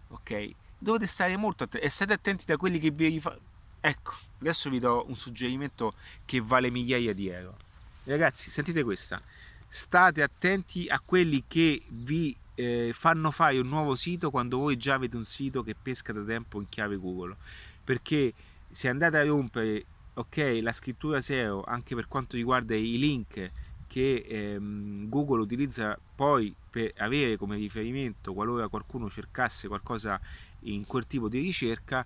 Ok? 0.10 0.50
Dovete 0.78 1.08
stare 1.08 1.36
molto 1.36 1.66
attenti 1.66 1.86
e 1.86 1.90
state 1.90 2.14
attenti 2.14 2.46
da 2.46 2.56
quelli 2.56 2.80
che 2.80 2.92
vi 2.92 3.10
rifanno 3.10 3.49
Ecco, 3.82 4.14
adesso 4.40 4.70
vi 4.70 4.80
do 4.80 5.06
un 5.08 5.16
suggerimento 5.16 5.94
che 6.26 6.42
vale 6.42 6.70
migliaia 6.70 7.14
di 7.14 7.28
euro. 7.30 7.58
Ragazzi, 8.04 8.50
sentite 8.50 8.84
questa. 8.84 9.22
State 9.68 10.22
attenti 10.22 10.88
a 10.88 11.00
quelli 11.00 11.44
che 11.48 11.82
vi 11.88 12.36
eh, 12.56 12.92
fanno 12.94 13.32
fare 13.32 13.60
un 13.60 13.68
nuovo 13.68 13.96
sito 13.96 14.32
quando 14.32 14.58
voi 14.58 14.78
già 14.78 14.96
avete 14.96 15.16
un 15.16 15.26
sito 15.26 15.64
che 15.64 15.76
pesca 15.76 16.12
da 16.12 16.24
tempo 16.24 16.60
in 16.60 16.68
chiave 16.68 16.98
Google. 16.98 17.36
Perché 17.84 18.34
se 18.72 18.90
andate 18.90 19.18
a 19.18 19.26
rompere 19.26 19.86
ok, 20.14 20.60
la 20.62 20.74
scrittura 20.74 21.22
SEO 21.22 21.64
anche 21.64 21.96
per 21.96 22.08
quanto 22.08 22.36
riguarda 22.36 22.76
i 22.76 22.98
link 22.98 23.50
che 23.88 24.26
ehm, 24.28 25.10
Google 25.10 25.42
utilizza 25.42 25.98
poi 26.16 26.54
per 26.70 26.94
avere 26.98 27.38
come 27.38 27.58
riferimento 27.58 28.34
qualora 28.34 28.68
qualcuno 28.68 29.10
cercasse 29.10 29.68
qualcosa 29.68 30.20
in 30.64 30.86
quel 30.86 31.08
tipo 31.08 31.28
di 31.30 31.40
ricerca, 31.40 32.06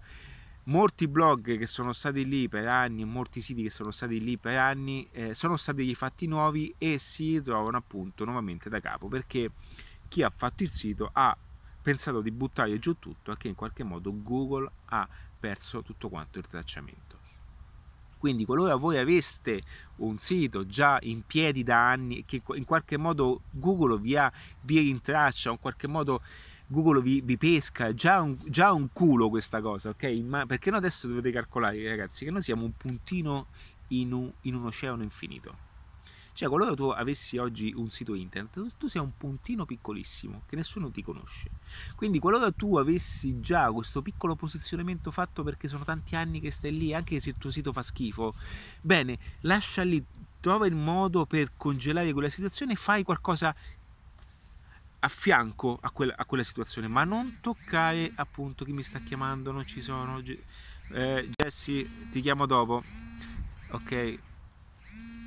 molti 0.65 1.07
blog 1.07 1.57
che 1.57 1.67
sono 1.67 1.93
stati 1.93 2.25
lì 2.25 2.47
per 2.47 2.67
anni, 2.67 3.03
molti 3.05 3.41
siti 3.41 3.63
che 3.63 3.69
sono 3.69 3.91
stati 3.91 4.19
lì 4.19 4.37
per 4.37 4.57
anni, 4.57 5.07
eh, 5.11 5.35
sono 5.35 5.57
stati 5.57 5.83
rifatti 5.83 6.27
nuovi 6.27 6.73
e 6.77 6.99
si 6.99 7.37
ritrovano 7.37 7.77
appunto 7.77 8.23
nuovamente 8.23 8.69
da 8.69 8.79
capo 8.79 9.07
perché 9.07 9.51
chi 10.07 10.23
ha 10.23 10.29
fatto 10.29 10.63
il 10.63 10.69
sito 10.69 11.09
ha 11.11 11.35
pensato 11.81 12.21
di 12.21 12.31
buttare 12.31 12.79
giù 12.79 12.97
tutto 12.97 13.31
e 13.31 13.37
che 13.37 13.49
in 13.49 13.55
qualche 13.55 13.83
modo 13.83 14.13
Google 14.15 14.71
ha 14.85 15.07
perso 15.39 15.81
tutto 15.81 16.07
quanto 16.07 16.39
il 16.39 16.47
tracciamento. 16.47 17.13
Quindi 18.17 18.45
qualora 18.45 18.75
voi 18.75 18.97
aveste 18.97 19.61
un 19.97 20.17
sito 20.17 20.65
già 20.65 20.97
in 21.01 21.25
piedi 21.25 21.61
da 21.61 21.89
anni 21.89 22.23
che 22.23 22.41
in 22.53 22.63
qualche 22.63 22.95
modo 22.95 23.41
Google 23.49 23.99
vi, 23.99 24.15
ha, 24.15 24.31
vi 24.61 24.79
rintraccia, 24.79 25.51
in 25.51 25.59
qualche 25.59 25.87
modo 25.87 26.21
Google 26.73 27.01
vi, 27.01 27.21
vi 27.21 27.37
pesca, 27.37 27.93
già 27.93 28.19
un, 28.19 28.35
già 28.45 28.73
un, 28.73 28.89
culo 28.91 29.29
questa 29.29 29.61
cosa, 29.61 29.89
ok? 29.89 30.03
Ma 30.25 30.47
perché 30.47 30.71
no 30.71 30.77
adesso 30.77 31.07
dovete 31.07 31.31
calcolare, 31.31 31.87
ragazzi, 31.87 32.25
che 32.25 32.31
noi 32.31 32.41
siamo 32.41 32.65
un 32.65 32.75
puntino 32.75 33.45
in 33.89 34.11
un, 34.11 34.31
in 34.41 34.55
un 34.55 34.65
oceano 34.65 35.03
infinito. 35.03 35.71
Cioè, 36.33 36.49
qualora 36.49 36.73
tu 36.73 36.85
avessi 36.85 37.37
oggi 37.37 37.71
un 37.75 37.91
sito 37.91 38.15
internet, 38.15 38.75
tu 38.77 38.87
sei 38.87 39.03
un 39.03 39.11
puntino 39.15 39.65
piccolissimo 39.65 40.41
che 40.47 40.55
nessuno 40.55 40.89
ti 40.89 41.03
conosce. 41.03 41.51
Quindi, 41.95 42.17
qualora 42.17 42.51
tu 42.51 42.75
avessi 42.77 43.39
già 43.39 43.71
questo 43.71 44.01
piccolo 44.01 44.35
posizionamento 44.35 45.11
fatto 45.11 45.43
perché 45.43 45.67
sono 45.67 45.83
tanti 45.83 46.15
anni 46.15 46.39
che 46.39 46.49
stai 46.49 46.75
lì, 46.75 46.91
anche 46.91 47.19
se 47.19 47.29
il 47.29 47.35
tuo 47.37 47.51
sito 47.51 47.71
fa 47.71 47.83
schifo, 47.83 48.33
bene, 48.81 49.19
lascia 49.41 49.83
lì, 49.83 50.03
trova 50.39 50.65
il 50.65 50.75
modo 50.75 51.27
per 51.27 51.51
congelare 51.55 52.11
quella 52.11 52.29
situazione 52.29 52.73
e 52.73 52.75
fai 52.75 53.03
qualcosa 53.03 53.55
a 55.03 55.07
fianco 55.09 55.77
a 55.81 55.91
quella, 55.91 56.13
a 56.15 56.25
quella, 56.25 56.43
situazione, 56.43 56.87
ma 56.87 57.03
non 57.03 57.39
toccare 57.41 58.09
appunto 58.15 58.63
chi 58.63 58.71
mi 58.71 58.83
sta 58.83 58.99
chiamando, 58.99 59.51
non 59.51 59.65
ci 59.65 59.81
sono. 59.81 60.21
Eh, 60.93 61.29
Jesse, 61.35 61.85
ti 62.11 62.21
chiamo 62.21 62.45
dopo. 62.45 62.81
Ok, 63.71 64.19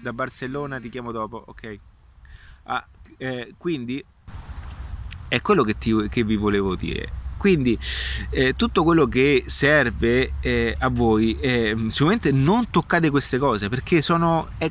da 0.03 0.13
Barcellona 0.15 0.81
ti 0.81 0.89
chiamo 0.89 1.13
dopo. 1.13 1.43
Ok, 1.47 1.79
ah, 2.65 2.87
eh, 3.19 3.55
quindi 3.59 4.03
è 5.29 5.43
quello 5.43 5.63
che, 5.63 5.77
ti, 5.77 6.09
che, 6.09 6.25
vi 6.25 6.37
volevo 6.37 6.75
dire. 6.75 7.25
Quindi 7.37 7.79
eh, 8.31 8.55
tutto 8.55 8.83
quello 8.83 9.07
che 9.07 9.45
serve 9.47 10.33
eh, 10.41 10.75
a 10.79 10.89
voi, 10.89 11.39
eh, 11.39 11.77
sicuramente 11.89 12.33
non 12.33 12.71
toccate 12.71 13.11
queste 13.11 13.37
cose 13.37 13.69
perché 13.69 14.01
sono. 14.01 14.49
È, 14.57 14.71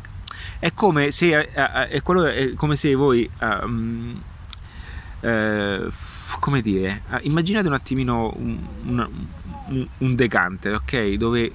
è 0.58 0.74
come 0.74 1.12
se, 1.12 1.38
eh, 1.38 1.52
è, 1.52 1.88
è 1.89 2.02
come 2.02 2.76
se 2.76 2.96
voi. 2.96 3.30
Um, 3.39 4.24
eh, 5.25 5.88
come 6.39 6.61
dire, 6.61 7.01
ah, 7.09 7.19
immaginate 7.23 7.67
un 7.67 7.73
attimino 7.73 8.33
un, 8.38 8.59
un, 8.83 9.88
un 9.97 10.15
decante, 10.15 10.73
ok? 10.73 11.13
Dove 11.13 11.53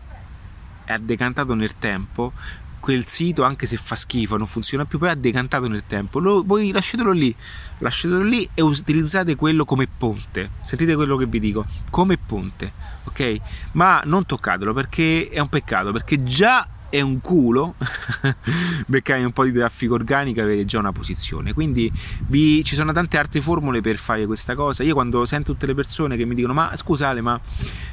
è 0.85 0.99
decantato 0.99 1.55
nel 1.55 1.79
tempo, 1.79 2.33
quel 2.81 3.07
sito 3.07 3.45
anche 3.45 3.67
se 3.67 3.77
fa 3.77 3.95
schifo, 3.95 4.37
non 4.37 4.47
funziona 4.47 4.85
più, 4.85 4.99
poi 4.99 5.11
è 5.11 5.17
decantato 5.17 5.69
nel 5.69 5.85
tempo. 5.87 6.19
Lo, 6.19 6.43
voi 6.45 6.73
lasciatelo 6.73 7.13
lì, 7.13 7.33
lasciatelo 7.79 8.23
lì 8.23 8.49
e 8.55 8.63
utilizzate 8.63 9.37
quello 9.37 9.65
come 9.65 9.87
ponte. 9.87 10.51
Sentite 10.63 10.97
quello 10.97 11.17
che 11.17 11.27
vi 11.27 11.39
dico, 11.39 11.65
come 11.91 12.17
ponte, 12.17 12.73
ok? 13.05 13.37
Ma 13.73 14.03
non 14.05 14.27
toccatelo 14.27 14.73
perché 14.73 15.29
è 15.29 15.39
un 15.39 15.49
peccato, 15.49 15.93
perché 15.93 16.25
già 16.25 16.67
è 16.91 17.01
un 17.01 17.21
culo 17.21 17.77
beccare 18.87 19.25
un 19.25 19.33
po' 19.33 19.45
di 19.45 19.53
traffico 19.53 19.95
organico 19.95 20.41
e 20.41 20.43
avere 20.43 20.65
già 20.65 20.79
una 20.81 20.93
posizione. 20.93 21.55
Quindi 21.55 21.91
vi, 22.27 22.63
ci 22.65 22.75
sono 22.75 22.93
tante 22.93 23.17
altre 23.17 23.41
formule 23.41 23.81
per 23.81 23.97
fare 23.97 24.27
questa 24.27 24.55
cosa. 24.55 24.83
Io 24.83 24.93
quando 24.93 25.25
sento 25.25 25.53
tutte 25.53 25.67
le 25.67 25.75
persone 25.75 26.17
che 26.17 26.27
mi 26.27 26.35
dicono 26.35 26.53
ma 26.53 26.77
scusate 26.77 27.21
ma 27.21 27.41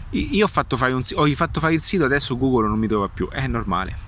io 0.09 0.45
ho 0.45 0.49
fatto 0.49 0.75
fare, 0.75 0.93
un, 0.93 1.03
ho 1.13 1.27
fatto 1.27 1.59
fare 1.59 1.73
il 1.73 1.83
sito 1.83 2.05
adesso 2.05 2.37
Google 2.37 2.67
non 2.67 2.79
mi 2.79 2.87
trova 2.87 3.07
più. 3.07 3.29
È 3.29 3.45
normale. 3.47 4.05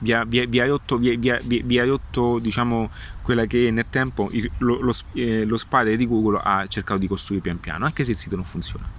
Vi 0.00 0.12
ha, 0.12 0.24
vi, 0.24 0.44
vi 0.46 0.60
ha 0.60 0.66
rotto, 0.66 0.96
vi, 0.96 1.78
ha 1.78 1.84
rotto 1.84 2.38
diciamo 2.38 2.90
quella 3.22 3.44
che 3.44 3.70
nel 3.70 3.86
tempo 3.88 4.30
lo, 4.58 4.80
lo, 4.80 4.94
eh, 5.12 5.44
lo 5.44 5.56
spade 5.58 5.94
di 5.96 6.06
Google 6.06 6.40
ha 6.42 6.66
cercato 6.66 6.98
di 6.98 7.06
costruire 7.06 7.42
pian 7.42 7.60
piano 7.60 7.84
anche 7.84 8.02
se 8.02 8.10
il 8.12 8.16
sito 8.16 8.34
non 8.34 8.44
funziona. 8.44 8.98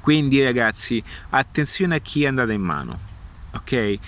Quindi 0.00 0.42
ragazzi 0.44 1.02
attenzione 1.30 1.96
a 1.96 1.98
chi 1.98 2.24
è 2.24 2.26
andata 2.26 2.52
in 2.52 2.60
mano 2.60 3.10
ok? 3.54 3.98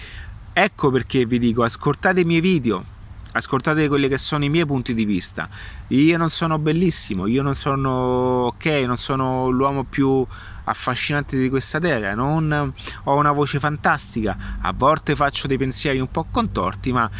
Ecco 0.52 0.90
perché 0.90 1.24
vi 1.26 1.38
dico, 1.38 1.62
ascoltate 1.64 2.20
i 2.20 2.24
miei 2.24 2.40
video, 2.40 2.84
ascoltate 3.32 3.88
quelli 3.88 4.08
che 4.08 4.18
sono 4.18 4.44
i 4.44 4.48
miei 4.48 4.66
punti 4.66 4.94
di 4.94 5.04
vista. 5.04 5.48
Io 5.88 6.16
non 6.16 6.30
sono 6.30 6.58
bellissimo, 6.58 7.26
io 7.26 7.42
non 7.42 7.54
sono 7.54 8.46
ok, 8.46 8.66
non 8.86 8.96
sono 8.96 9.48
l'uomo 9.48 9.84
più 9.84 10.24
affascinante 10.66 11.38
di 11.38 11.48
questa 11.48 11.78
terra, 11.78 12.14
non 12.14 12.72
ho 13.04 13.16
una 13.16 13.32
voce 13.32 13.58
fantastica, 13.58 14.58
a 14.60 14.72
volte 14.72 15.14
faccio 15.16 15.46
dei 15.46 15.58
pensieri 15.58 15.98
un 15.98 16.10
po' 16.10 16.26
contorti, 16.30 16.92
ma 16.92 17.10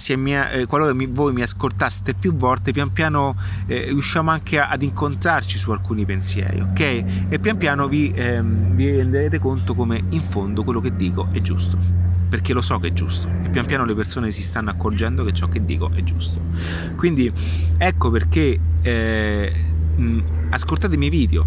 se 0.00 0.16
mi, 0.16 0.34
eh, 0.34 0.64
qualora 0.66 0.94
mi, 0.94 1.06
voi 1.06 1.32
mi 1.32 1.42
ascoltaste 1.42 2.14
più 2.14 2.34
volte, 2.34 2.72
pian 2.72 2.90
piano 2.90 3.36
eh, 3.66 3.84
riusciamo 3.84 4.30
anche 4.30 4.58
a, 4.58 4.70
ad 4.70 4.82
incontrarci 4.82 5.58
su 5.58 5.70
alcuni 5.70 6.06
pensieri, 6.06 6.60
ok? 6.60 6.80
E 7.28 7.38
pian 7.38 7.58
piano 7.58 7.86
vi, 7.86 8.10
ehm, 8.12 8.74
vi 8.74 8.96
renderete 8.96 9.38
conto 9.38 9.74
come 9.74 10.02
in 10.08 10.22
fondo 10.22 10.64
quello 10.64 10.80
che 10.80 10.96
dico 10.96 11.28
è 11.30 11.40
giusto 11.40 11.78
perché 12.30 12.52
lo 12.52 12.62
so 12.62 12.78
che 12.78 12.88
è 12.88 12.92
giusto 12.92 13.28
e 13.42 13.50
pian 13.50 13.66
piano 13.66 13.84
le 13.84 13.94
persone 13.94 14.30
si 14.30 14.42
stanno 14.42 14.70
accorgendo 14.70 15.24
che 15.24 15.32
ciò 15.32 15.48
che 15.48 15.64
dico 15.64 15.90
è 15.92 16.02
giusto. 16.02 16.40
Quindi 16.96 17.30
ecco 17.76 18.10
perché 18.10 18.58
eh, 18.80 19.52
mh, 19.96 20.22
ascoltate 20.50 20.94
i 20.94 20.98
miei 20.98 21.10
video, 21.10 21.46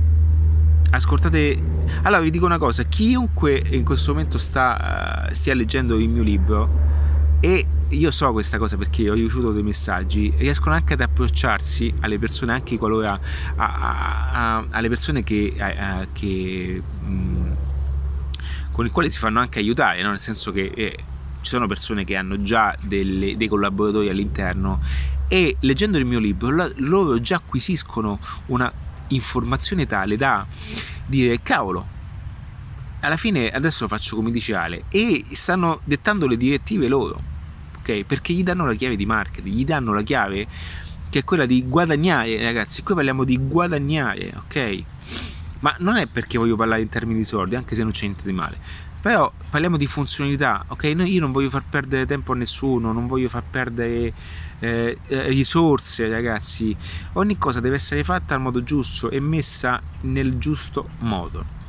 ascoltate... 0.92 1.72
Allora 2.04 2.22
vi 2.22 2.30
dico 2.30 2.46
una 2.46 2.58
cosa, 2.58 2.84
chiunque 2.84 3.62
in 3.72 3.84
questo 3.84 4.12
momento 4.12 4.38
sta, 4.38 5.28
uh, 5.30 5.34
stia 5.34 5.54
leggendo 5.54 5.98
il 5.98 6.10
mio 6.10 6.24
libro 6.24 6.92
e 7.44 7.68
io 7.90 8.10
so 8.10 8.32
questa 8.32 8.58
cosa 8.58 8.78
perché 8.78 9.10
ho 9.10 9.16
ricevuto 9.16 9.52
dei 9.52 9.64
messaggi, 9.64 10.34
riescono 10.38 10.76
anche 10.76 10.94
ad 10.94 11.02
approcciarsi 11.02 11.94
alle 12.00 12.18
persone, 12.18 12.54
anche 12.54 12.78
qualora 12.78 13.20
a, 13.58 13.74
a, 13.74 14.32
a, 14.32 14.66
alle 14.70 14.88
persone 14.88 15.24
che, 15.24 15.54
che 16.14 16.82
mh, 17.02 17.56
con 18.72 18.86
le 18.86 18.92
quali 18.92 19.12
si 19.12 19.20
fanno 19.20 19.42
anche 19.42 19.60
aiutare, 19.60 20.02
no? 20.04 20.12
nel 20.12 20.22
senso 20.22 20.54
che 20.54 20.72
eh, 20.74 20.96
ci 21.42 21.50
sono 21.50 21.68
persone 21.68 22.06
che 22.06 22.16
hanno 22.16 22.42
già 22.42 22.78
delle, 22.80 23.36
dei 23.36 23.50
collaboratori 23.50 24.08
all'interno 24.08 24.80
e 25.28 25.58
leggendo 25.60 25.98
il 25.98 26.06
mio 26.06 26.20
libro 26.20 26.72
loro 26.78 27.20
già 27.20 27.36
acquisiscono 27.36 28.20
una 28.46 28.72
informazione 29.10 29.86
tale 29.86 30.16
da 30.16 30.48
dire 31.06 31.42
cavolo 31.42 31.86
alla 33.02 33.18
fine 33.18 33.50
adesso 33.50 33.86
faccio 33.90 34.16
come 34.16 34.32
dice 34.32 34.56
Ale 34.56 34.86
e 34.88 35.26
stanno 35.32 35.82
dettando 35.84 36.26
le 36.26 36.38
direttive 36.38 36.88
loro 36.88 37.32
ok 37.84 38.04
perché 38.06 38.34
gli 38.34 38.44
danno 38.44 38.66
la 38.66 38.74
chiave 38.74 38.96
di 38.96 39.06
marketing 39.06 39.56
gli 39.56 39.66
danno 39.66 39.94
la 39.94 40.02
chiave 40.02 40.48
che 41.10 41.20
è 41.20 41.24
quella 41.24 41.46
di 41.46 41.68
guadagnare 41.68 42.42
ragazzi 42.42 42.82
qui 42.82 42.96
parliamo 42.96 43.24
di 43.24 43.38
guadagnare 43.38 44.34
ok 44.36 44.84
ma 45.64 45.74
non 45.80 45.96
è 45.96 46.08
perché 46.08 46.38
voglio 46.38 46.58
parlare 46.58 46.82
in 46.82 46.90
termini 46.90 47.20
di 47.20 47.26
soldi, 47.26 47.56
anche 47.56 47.74
se 47.76 47.84
non 47.84 47.92
c'è 47.92 48.04
niente 48.04 48.24
di 48.26 48.34
male. 48.34 48.58
Però 49.00 49.32
parliamo 49.50 49.78
di 49.78 49.88
funzionalità, 49.88 50.66
ok? 50.68 50.84
Io 50.84 51.20
non 51.22 51.32
voglio 51.32 51.50
far 51.50 51.64
perdere 51.70 52.06
tempo 52.06 52.34
a 52.34 52.36
nessuno, 52.36 52.92
non 52.92 53.08
voglio 53.08 53.30
far 53.30 53.44
perdere 53.50 54.14
eh, 54.60 54.98
eh, 55.08 55.28
risorse, 55.28 56.10
ragazzi. 56.10 56.76
Ogni 57.14 57.38
cosa 57.38 57.62
deve 57.62 57.76
essere 57.76 58.04
fatta 58.04 58.36
al 58.36 58.42
modo 58.42 58.62
giusto 58.64 59.10
e 59.10 59.22
messa 59.22 59.82
nel 60.02 60.38
giusto 60.38 60.90
modo. 61.00 61.62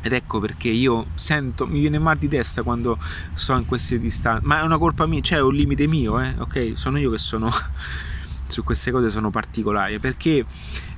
Ed 0.00 0.12
ecco 0.12 0.38
perché 0.38 0.68
io 0.68 1.06
sento, 1.14 1.66
mi 1.66 1.80
viene 1.80 1.98
mal 1.98 2.16
di 2.16 2.28
testa 2.28 2.62
quando 2.62 2.98
sto 3.34 3.56
in 3.56 3.66
queste 3.66 3.98
distanze, 3.98 4.46
ma 4.46 4.60
è 4.60 4.62
una 4.62 4.78
colpa 4.78 5.06
mia, 5.06 5.20
cioè 5.20 5.38
è 5.38 5.42
un 5.42 5.54
limite 5.54 5.86
mio, 5.86 6.20
eh? 6.20 6.34
ok? 6.38 6.72
Sono 6.74 6.98
io 6.98 7.10
che 7.10 7.18
sono 7.18 7.50
su 8.46 8.62
queste 8.64 8.90
cose 8.90 9.10
sono 9.10 9.30
particolari 9.30 9.98
perché 9.98 10.46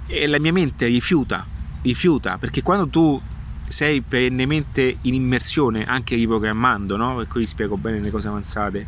eh, 0.07 0.27
la 0.27 0.39
mia 0.39 0.53
mente 0.53 0.87
rifiuta 0.87 1.45
rifiuta, 1.83 2.39
perché 2.39 2.63
quando 2.63 2.89
tu 2.89 3.21
sei 3.69 4.01
perennemente 4.01 4.99
in 5.03 5.15
immersione, 5.15 5.85
anche 5.85 6.17
riprogrammando, 6.17 6.97
no? 6.97 7.17
Per 7.17 7.29
cui 7.29 7.47
spiego 7.47 7.77
bene 7.77 8.01
le 8.01 8.11
cose 8.11 8.29
avanzate. 8.29 8.87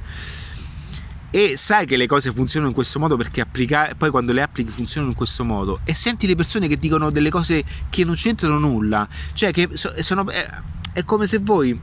E 1.35 1.57
sai 1.57 1.87
che 1.87 1.97
le 1.97 2.07
cose 2.07 2.31
funzionano 2.31 2.68
in 2.68 2.75
questo 2.75 2.99
modo 2.99 3.16
perché 3.16 3.40
applica- 3.40 3.95
poi 3.97 4.11
quando 4.11 4.35
le 4.35 4.42
applichi 4.42 4.71
funzionano 4.71 5.12
in 5.12 5.16
questo 5.16 5.45
modo 5.45 5.81
e 5.85 5.95
senti 5.95 6.27
le 6.27 6.35
persone 6.35 6.68
che 6.68 6.77
dicono 6.77 7.11
delle 7.11 7.31
cose 7.31 7.64
che 7.88 8.05
non 8.05 8.16
c'entrano 8.16 8.59
nulla, 8.59 9.09
cioè 9.33 9.51
che 9.51 9.71
sono, 9.73 10.29
è, 10.29 10.47
è 10.92 11.05
come 11.05 11.27
se 11.27 11.38
voi 11.38 11.81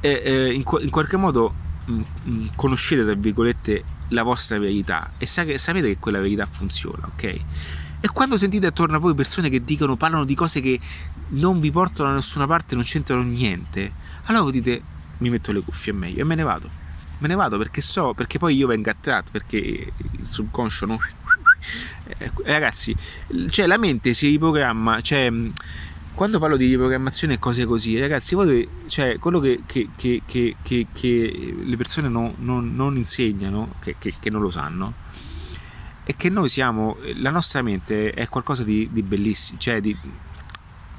eh, 0.00 0.22
eh, 0.24 0.52
in, 0.52 0.64
in, 0.80 0.90
qualche 0.90 1.16
modo 1.16 1.54
mm, 1.88 2.02
mm, 2.28 2.46
conoscete 2.56 3.04
tra 3.04 3.14
virgolette 3.14 3.84
la 4.08 4.24
vostra 4.24 4.58
verità 4.58 5.12
e 5.18 5.26
sa- 5.26 5.56
sapete 5.56 5.86
che 5.86 5.98
quella 5.98 6.18
verità 6.18 6.44
funziona, 6.44 7.08
ok? 7.12 7.22
E 8.00 8.08
quando 8.12 8.36
sentite 8.36 8.66
attorno 8.66 8.96
a 8.96 8.98
voi 8.98 9.14
persone 9.14 9.50
che 9.50 9.64
dicono, 9.64 9.96
parlano 9.96 10.24
di 10.24 10.34
cose 10.34 10.60
che 10.60 10.80
non 11.30 11.60
vi 11.60 11.70
portano 11.70 12.08
da 12.08 12.14
nessuna 12.16 12.48
parte, 12.48 12.74
non 12.74 12.82
c'entrano 12.82 13.22
niente, 13.22 13.92
allora 14.24 14.42
voi 14.42 14.52
dite, 14.52 14.82
mi 15.18 15.30
metto 15.30 15.52
le 15.52 15.60
cuffie 15.60 15.92
è 15.92 15.96
meglio 15.96 16.22
e 16.22 16.24
me 16.24 16.34
ne 16.34 16.42
vado. 16.42 16.77
Me 17.18 17.28
ne 17.28 17.34
vado 17.34 17.58
perché 17.58 17.80
so, 17.80 18.14
perché 18.14 18.38
poi 18.38 18.56
io 18.56 18.66
vengo 18.66 18.90
attratto, 18.90 19.30
perché 19.32 19.56
il 19.58 20.26
subconscio 20.26 20.86
no? 20.86 20.98
Eh, 22.18 22.30
ragazzi, 22.44 22.96
cioè 23.50 23.66
la 23.66 23.76
mente 23.76 24.14
si 24.14 24.28
riprogramma, 24.28 25.00
cioè 25.00 25.30
quando 26.18 26.40
parlo 26.40 26.56
di 26.56 26.66
riprogrammazione 26.66 27.34
e 27.34 27.38
cose 27.38 27.64
così, 27.64 27.96
ragazzi, 27.96 28.34
voi, 28.34 28.68
cioè, 28.86 29.18
quello 29.18 29.38
che, 29.38 29.62
che, 29.66 29.88
che, 29.94 30.54
che 30.92 31.54
le 31.62 31.76
persone 31.76 32.08
no, 32.08 32.34
non, 32.38 32.74
non, 32.74 32.96
insegnano, 32.96 33.74
che, 33.78 33.96
non 34.28 34.40
lo 34.40 34.50
sanno, 34.50 34.94
è 36.02 36.16
che 36.16 36.28
noi 36.28 36.48
siamo, 36.48 36.96
la 37.16 37.30
nostra 37.30 37.62
mente 37.62 38.10
è 38.10 38.28
qualcosa 38.28 38.64
di, 38.64 38.88
di 38.90 39.02
bellissimo, 39.02 39.60
cioè 39.60 39.80
di, 39.80 39.96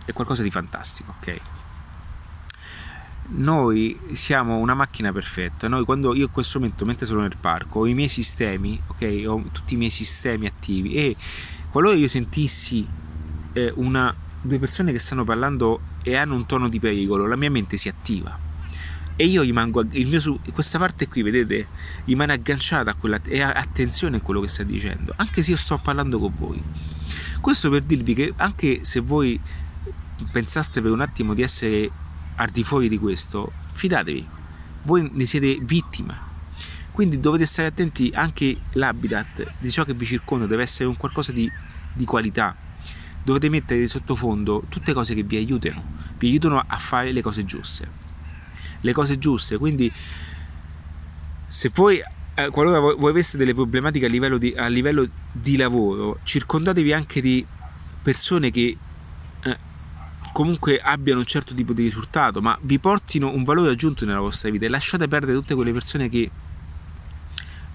è 0.06 0.14
qualcosa 0.14 0.42
di 0.42 0.52
fantastico, 0.52 1.16
ok? 1.20 1.42
Noi 3.32 4.00
siamo 4.14 4.58
una 4.58 4.74
macchina 4.74 5.12
perfetta. 5.12 5.68
Noi 5.68 5.86
quando 5.86 6.16
io 6.16 6.26
in 6.26 6.32
questo 6.32 6.60
momento, 6.60 6.86
mentre 6.86 7.06
sono 7.06 7.22
nel 7.22 7.38
parco, 7.40 7.82
ho 7.82 7.86
i 7.86 7.94
miei 7.94 8.08
sistemi, 8.08 8.80
ok? 8.88 9.24
Ho 9.28 9.44
tutti 9.52 9.76
i 9.76 9.78
miei 9.78 9.92
sistemi 9.92 10.48
attivi 10.48 10.94
e 10.96 11.16
qualora 11.70 11.96
io 11.96 12.08
sentissi 12.08 12.88
eh, 13.54 13.72
una, 13.76 14.14
due 14.42 14.58
persone 14.58 14.92
che 14.92 15.00
stanno 15.00 15.24
parlando 15.24 15.82
e 16.02 16.16
hanno 16.16 16.34
un 16.34 16.46
tono 16.46 16.70
di 16.70 16.80
pericolo, 16.80 17.28
la 17.28 17.36
mia 17.36 17.52
mente 17.52 17.78
si 17.78 17.88
attiva 17.88 18.48
e 19.22 19.26
io 19.26 19.42
rimango 19.42 19.84
il 19.92 20.08
mio 20.08 20.40
questa 20.54 20.80
parte 20.80 21.10
qui 21.10 21.22
vedete 21.22 21.68
rimane 22.06 22.32
agganciata 22.32 22.92
a 22.92 22.94
quella 22.94 23.20
e 23.26 23.42
attenzione 23.42 24.16
a 24.16 24.22
quello 24.22 24.40
che 24.40 24.48
sta 24.48 24.64
dicendo 24.64 25.12
anche 25.18 25.44
se 25.44 25.52
io 25.52 25.58
sto 25.58 25.78
parlando 25.78 26.20
con 26.20 26.34
voi 26.38 26.64
questo 27.42 27.70
per 27.70 27.82
dirvi 27.82 28.14
che 28.14 28.34
anche 28.38 28.86
se 28.86 29.02
voi 29.02 29.38
pensaste 30.32 30.82
per 30.82 30.92
un 30.92 31.02
attimo 31.02 31.34
di 31.34 31.42
essere 31.42 31.92
al 32.40 32.50
di 32.50 32.64
fuori 32.64 32.90
di 32.90 32.98
questo 32.98 33.52
fidatevi 33.72 34.28
voi 34.84 35.10
ne 35.14 35.26
siete 35.26 35.58
vittima 35.62 36.28
quindi 36.92 37.20
dovete 37.20 37.46
stare 37.46 37.70
attenti 37.70 38.12
anche 38.14 38.58
l'habitat 38.74 39.54
di 39.60 39.72
ciò 39.72 39.86
che 39.86 39.94
vi 39.94 40.06
circonda 40.06 40.46
deve 40.46 40.64
essere 40.64 40.90
un 40.90 40.98
qualcosa 40.98 41.32
di, 41.32 41.50
di 41.94 42.06
qualità 42.06 42.56
dovete 43.24 43.50
mettere 43.50 43.88
sottofondo 43.88 44.64
tutte 44.70 44.94
cose 44.94 45.14
che 45.14 45.24
vi 45.24 45.38
aiutano 45.38 45.98
vi 46.18 46.28
aiutano 46.28 46.64
a 46.66 46.78
fare 46.78 47.12
le 47.12 47.22
cose 47.22 47.46
giuste 47.46 48.00
le 48.82 48.94
cose 48.94 49.18
giuste. 49.18 49.58
Quindi 49.58 49.92
se 51.48 51.72
voi 51.74 52.02
eh, 52.36 52.50
qualora 52.50 52.80
voi 52.80 53.10
aveste 53.10 53.38
delle 53.38 53.54
problematiche 53.54 54.06
a 54.06 54.10
livello, 54.10 54.38
di, 54.38 54.54
a 54.56 54.68
livello 54.68 55.08
di 55.32 55.58
lavoro, 55.58 56.20
circondatevi 56.24 56.94
anche 56.94 57.22
di 57.22 57.46
persone 58.02 58.52
che 58.52 58.78
comunque 60.32 60.80
abbiano 60.80 61.20
un 61.20 61.26
certo 61.26 61.54
tipo 61.54 61.74
di 61.74 61.84
risultato, 61.84 62.42
ma 62.42 62.58
vi 62.62 62.80
portino 62.80 63.34
un 63.34 63.44
valore 63.44 63.72
aggiunto 63.72 64.06
nella 64.06 64.20
vostra 64.20 64.50
vita 64.50 64.66
e 64.66 64.70
lasciate 64.70 65.08
perdere 65.08 65.38
tutte 65.38 65.56
quelle 65.56 65.72
persone 65.72 66.10
che 66.10 66.30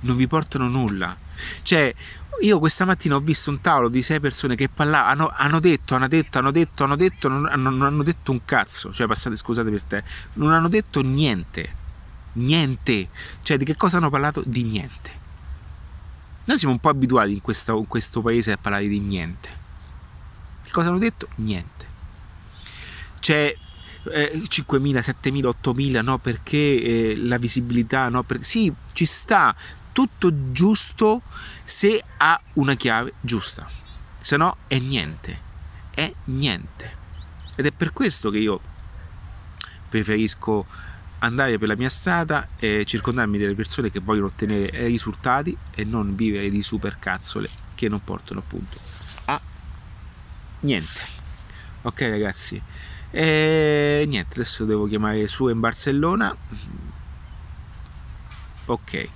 non 0.01 0.17
vi 0.17 0.27
portano 0.27 0.69
nulla. 0.69 1.17
Cioè, 1.63 1.95
io 2.41 2.59
questa 2.59 2.85
mattina 2.85 3.17
ho 3.17 3.21
visto 3.21 3.51
un 3.51 3.61
tavolo 3.61 3.89
di 3.89 4.03
sei 4.03 4.21
persone 4.21 4.57
che 4.57 4.69
parlavano, 4.69 5.33
hanno, 5.35 5.61
detto, 5.61 5.95
hanno 5.95 6.09
detto, 6.09 6.39
hanno 6.39 6.51
detto, 6.51 6.85
hanno 6.85 6.97
detto, 6.97 7.29
non, 7.29 7.43
non 7.57 7.83
hanno 7.83 8.03
detto 8.03 8.33
un 8.33 8.45
cazzo, 8.45 8.93
cioè 8.93 9.07
passate, 9.07 9.37
scusate 9.37 9.71
per 9.71 9.83
te, 9.83 10.05
non 10.35 10.53
hanno 10.53 10.69
detto 10.69 11.01
niente, 11.01 11.73
niente, 12.35 13.09
cioè 13.43 13.57
di 13.57 13.65
che 13.65 13.77
cosa 13.77 13.99
hanno 13.99 14.11
parlato? 14.11 14.43
Di 14.45 14.63
niente. 14.63 15.23
Noi 16.47 16.59
siamo 16.59 16.75
un 16.75 16.81
po' 16.81 16.91
abituati 16.91 17.33
in, 17.33 17.41
questa, 17.41 17.73
in 17.73 17.87
questo 17.87 18.21
paese 18.21 18.53
a 18.53 18.59
parlare 18.59 18.87
di 18.87 19.01
niente. 19.01 19.49
Che 20.63 20.71
cosa 20.71 20.89
hanno 20.89 20.99
detto? 20.99 21.29
Niente. 21.37 21.84
Cioè, 23.25 23.57
eh, 24.11 24.43
5.000, 24.47 24.99
7.000, 24.99 25.51
8.000, 25.63 26.03
no? 26.03 26.19
Perché 26.19 26.59
eh, 26.59 27.17
la 27.17 27.39
visibilità, 27.39 28.11
no? 28.11 28.23
Per... 28.23 28.45
Sì, 28.45 28.71
ci 28.93 29.07
sta, 29.07 29.57
tutto 29.93 30.53
giusto 30.53 31.23
se 31.63 32.05
ha 32.19 32.39
una 32.55 32.75
chiave 32.75 33.15
giusta, 33.23 33.67
se 34.19 34.37
no 34.37 34.59
è 34.67 34.79
niente, 34.79 35.41
è 35.95 36.13
niente. 36.25 36.97
Ed 37.55 37.65
è 37.65 37.73
per 37.73 37.95
questo 37.95 38.29
che 38.29 38.37
io 38.37 38.61
preferisco 39.89 40.67
andare 41.21 41.57
per 41.57 41.69
la 41.69 41.77
mia 41.77 41.89
strada 41.89 42.49
e 42.59 42.85
circondarmi 42.85 43.39
delle 43.39 43.55
persone 43.55 43.91
che 43.91 44.01
vogliono 44.01 44.27
ottenere 44.27 44.87
risultati 44.87 45.57
e 45.71 45.83
non 45.85 46.15
vivere 46.15 46.51
di 46.51 46.63
supercazzole 46.63 47.49
che 47.75 47.89
non 47.89 48.05
portano 48.05 48.41
appunto 48.41 48.79
a 49.25 49.41
niente. 50.61 51.01
Ok 51.83 52.01
ragazzi, 52.03 52.61
e 53.15 54.05
niente, 54.07 54.35
adesso 54.35 54.65
devo 54.65 54.87
chiamare 54.87 55.27
su 55.29 55.49
in 55.49 55.61
Barcellona. 55.61 56.37
Ok 58.67 59.09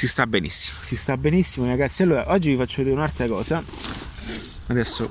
si 0.00 0.08
sta 0.08 0.26
benissimo, 0.26 0.78
si 0.80 0.96
sta 0.96 1.14
benissimo 1.18 1.66
ragazzi. 1.66 2.04
Allora, 2.04 2.30
oggi 2.30 2.52
vi 2.52 2.56
faccio 2.56 2.78
vedere 2.78 2.96
un'altra 2.96 3.26
cosa. 3.26 3.62
Adesso 4.68 5.10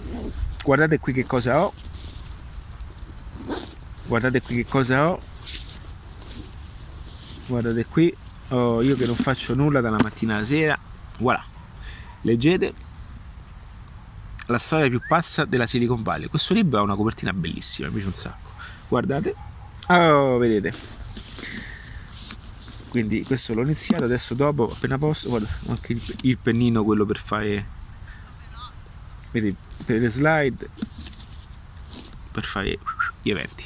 guardate 0.64 0.97
qui 0.97 1.14
che 1.14 1.28
cosa 1.28 1.64
ho. 1.64 1.74
Guardate 4.07 4.41
qui 4.41 4.55
che 4.55 4.66
cosa 4.66 5.10
ho. 5.10 5.22
Guardate 7.45 7.86
qui, 7.86 8.12
oh, 8.47 8.82
io 8.82 8.95
che 8.95 9.05
non 9.05 9.14
faccio 9.14 9.53
nulla 9.53 9.80
dalla 9.80 9.99
mattina 10.01 10.38
alla 10.38 10.45
sera. 10.45 10.76
Voilà. 11.20 11.43
Leggete 12.22 12.74
la 14.52 14.58
storia 14.58 14.89
più 14.89 15.02
pazza 15.08 15.45
della 15.45 15.68
Silicon 15.68 16.02
Valley. 16.02 16.28
Questo 16.28 16.54
libro 16.54 16.80
ha 16.80 16.84
una 16.84 16.95
copertina 16.95 17.34
bellissima, 17.34 17.88
mi 17.88 17.93
piace 17.93 18.08
un 18.08 18.14
sacco. 18.14 18.50
Guardate. 18.88 19.36
Oh, 19.88 20.38
vedete. 20.38 20.74
Quindi 22.89 23.24
questo 23.24 23.54
l'ho 23.54 23.62
iniziato, 23.62 24.04
adesso 24.04 24.34
dopo, 24.34 24.72
appena 24.72 24.97
posso, 24.97 25.30
guarda, 25.30 25.47
anche 25.68 25.93
il, 25.93 26.02
il 26.22 26.38
pennino, 26.39 26.84
quello 26.84 27.06
per 27.06 27.20
fare, 27.20 27.68
vedi, 29.32 29.56
per 29.86 30.02
le 30.02 30.10
slide, 30.10 30.70
per 32.32 32.43
fare 32.43 32.80
gli 33.22 33.30
eventi. 33.30 33.64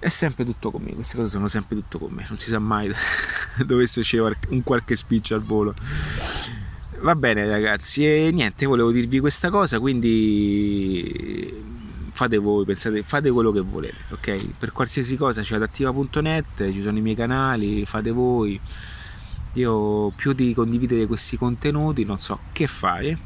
È 0.00 0.08
sempre 0.08 0.44
tutto 0.44 0.72
con 0.72 0.82
me, 0.82 0.92
queste 0.94 1.16
cose 1.16 1.28
sono 1.28 1.46
sempre 1.46 1.76
tutto 1.76 1.98
con 2.00 2.10
me, 2.10 2.26
non 2.28 2.36
si 2.36 2.48
sa 2.48 2.58
mai 2.58 2.92
dove 3.64 3.86
c'è 3.86 4.18
un 4.48 4.62
qualche 4.64 4.96
speech 4.96 5.30
al 5.30 5.42
volo. 5.42 5.72
Va 7.02 7.14
bene 7.14 7.48
ragazzi, 7.48 8.04
e 8.04 8.30
niente, 8.30 8.66
volevo 8.66 8.90
dirvi 8.90 9.20
questa 9.20 9.48
cosa, 9.48 9.80
quindi 9.80 11.50
fate 12.12 12.36
voi, 12.36 12.66
pensate, 12.66 13.02
fate 13.02 13.30
quello 13.30 13.50
che 13.52 13.60
volete, 13.60 13.96
ok? 14.10 14.56
Per 14.58 14.70
qualsiasi 14.70 15.16
cosa 15.16 15.40
c'è 15.40 15.54
adattiva.net, 15.54 16.70
ci 16.70 16.82
sono 16.82 16.98
i 16.98 17.00
miei 17.00 17.16
canali, 17.16 17.86
fate 17.86 18.10
voi. 18.10 18.60
Io 19.54 20.10
più 20.10 20.34
di 20.34 20.52
condividere 20.52 21.06
questi 21.06 21.38
contenuti 21.38 22.04
non 22.04 22.20
so 22.20 22.38
che 22.52 22.66
fare 22.66 23.16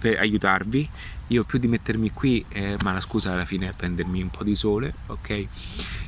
per 0.00 0.18
aiutarvi. 0.18 0.88
Io 1.28 1.44
più 1.44 1.60
di 1.60 1.68
mettermi 1.68 2.10
qui, 2.10 2.44
eh, 2.48 2.76
ma 2.82 2.92
la 2.92 3.00
scusa 3.00 3.32
alla 3.32 3.44
fine 3.44 3.68
è 3.68 3.72
prendermi 3.74 4.20
un 4.20 4.30
po' 4.30 4.42
di 4.42 4.56
sole, 4.56 4.92
ok? 5.06 5.46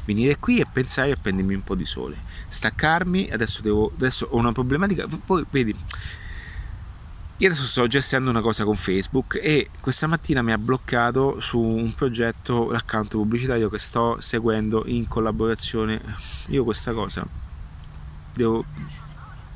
Venire 0.04 0.38
qui 0.38 0.58
e 0.58 0.66
pensare 0.70 1.12
a 1.12 1.16
prendermi 1.16 1.54
un 1.54 1.62
po' 1.62 1.76
di 1.76 1.86
sole. 1.86 2.16
Staccarmi, 2.48 3.30
adesso, 3.30 3.62
devo, 3.62 3.92
adesso 3.94 4.26
ho 4.28 4.36
una 4.36 4.50
problematica, 4.50 5.06
poi 5.24 5.46
vedi 5.48 5.74
io 7.38 7.48
adesso 7.48 7.64
sto 7.64 7.86
gestendo 7.88 8.30
una 8.30 8.40
cosa 8.40 8.62
con 8.62 8.76
Facebook 8.76 9.40
e 9.42 9.68
questa 9.80 10.06
mattina 10.06 10.40
mi 10.40 10.52
ha 10.52 10.58
bloccato 10.58 11.40
su 11.40 11.58
un 11.58 11.92
progetto 11.92 12.70
l'account 12.70 13.10
pubblicitario 13.10 13.68
che 13.68 13.80
sto 13.80 14.20
seguendo 14.20 14.84
in 14.86 15.08
collaborazione. 15.08 16.00
Io 16.48 16.62
questa 16.62 16.92
cosa 16.92 17.26
devo 18.32 18.64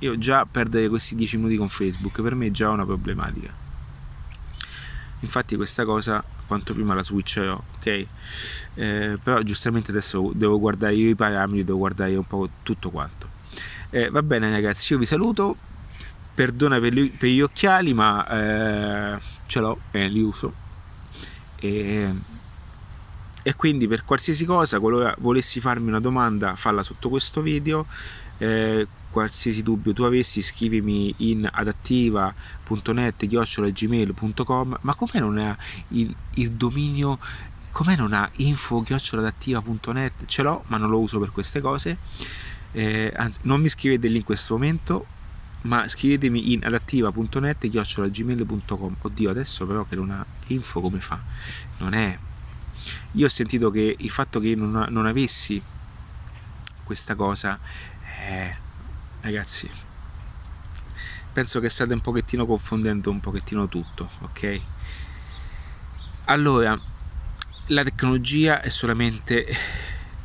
io 0.01 0.19
già 0.19 0.45
perdere 0.45 0.89
questi 0.89 1.15
10 1.15 1.37
minuti 1.37 1.57
con 1.57 1.69
Facebook 1.69 2.21
per 2.21 2.35
me 2.35 2.47
è 2.47 2.51
già 2.51 2.69
una 2.71 2.85
problematica. 2.85 3.53
Infatti 5.21 5.55
questa 5.55 5.85
cosa 5.85 6.23
quanto 6.49 6.75
prima 6.75 6.95
la 6.95 7.05
switcherò, 7.05 7.63
ok? 7.77 8.07
Eh, 8.75 9.19
però 9.23 9.41
giustamente 9.43 9.93
adesso 9.93 10.33
devo 10.35 10.59
guardare 10.59 10.95
io 10.95 11.11
i 11.11 11.15
parametri, 11.15 11.63
devo 11.63 11.79
guardare 11.79 12.17
un 12.17 12.27
po' 12.27 12.49
tutto 12.65 12.91
quanto. 12.91 13.29
Eh, 13.91 14.11
va 14.11 14.23
bene 14.23 14.51
ragazzi, 14.51 14.93
io 14.93 14.99
vi 14.99 15.07
saluto, 15.07 15.57
perdona 16.39 16.79
per, 16.79 16.93
gli, 16.93 17.11
per 17.11 17.29
gli 17.31 17.41
occhiali 17.41 17.93
ma 17.93 18.25
eh, 18.29 19.19
ce 19.47 19.59
l'ho 19.59 19.81
e 19.91 20.07
li 20.07 20.21
uso. 20.21 20.53
E, 21.57 22.15
e, 23.43 23.55
quindi 23.57 23.89
per 23.89 24.05
qualsiasi 24.05 24.45
cosa 24.45 24.79
qualora 24.79 25.13
volessi 25.19 25.59
farmi 25.59 25.89
una 25.89 25.99
domanda 25.99 26.55
falla 26.55 26.85
sotto 26.85 27.09
questo 27.09 27.41
video. 27.43 27.87
Eh, 28.39 28.87
qualsiasi 29.11 29.65
dubbio 29.65 29.93
tu 29.93 30.05
avessi 30.05 30.41
scrivimi 30.41 31.13
in 31.17 31.49
adattiva.net 31.51 33.27
gmail.com 33.27 34.79
ma 34.81 34.95
come 34.95 35.19
non 35.19 35.39
ha 35.39 35.57
il, 35.89 36.15
il 36.35 36.53
dominio 36.53 37.19
come 37.73 37.97
non 37.97 38.13
ha 38.13 38.31
info 38.37 38.85
adattiva.net 38.87 40.27
ce 40.27 40.43
l'ho 40.43 40.63
ma 40.69 40.77
non 40.77 40.89
lo 40.89 41.01
uso 41.01 41.19
per 41.19 41.33
queste 41.33 41.61
cose. 41.61 41.97
Eh, 42.71 43.13
anzi 43.17 43.41
non 43.43 43.61
mi 43.61 43.69
scrivete 43.69 44.07
lì 44.07 44.19
in 44.19 44.25
questo 44.25 44.55
momento 44.55 45.17
ma 45.63 45.89
scrivetemi 45.89 46.53
in 46.53 46.65
adattiva.net 46.65 47.69
chiocciolagmail.com 47.69 48.97
oddio 49.01 49.31
adesso 49.31 49.67
però 49.67 49.85
che 49.85 49.97
non 49.97 50.11
ha 50.11 50.25
info 50.49 50.81
come 50.81 51.01
fa? 51.01 51.19
Non 51.79 51.95
è. 51.95 52.17
Io 53.13 53.27
ho 53.27 53.29
sentito 53.29 53.71
che 53.71 53.97
il 53.99 54.11
fatto 54.11 54.39
che 54.39 54.55
non, 54.55 54.87
non 54.89 55.07
avessi 55.07 55.61
questa 56.85 57.15
cosa 57.17 57.59
eh, 58.27 58.57
ragazzi 59.21 59.69
penso 61.33 61.61
che 61.61 61.69
state 61.69 61.93
un 61.93 62.01
pochettino 62.01 62.47
confondendo 62.47 63.11
un 63.11 63.21
pochettino 63.21 63.69
tutto 63.69 64.09
ok? 64.21 64.61
Allora 66.25 66.79
la 67.67 67.85
tecnologia 67.85 68.63
è 68.63 68.69
solamente 68.69 69.47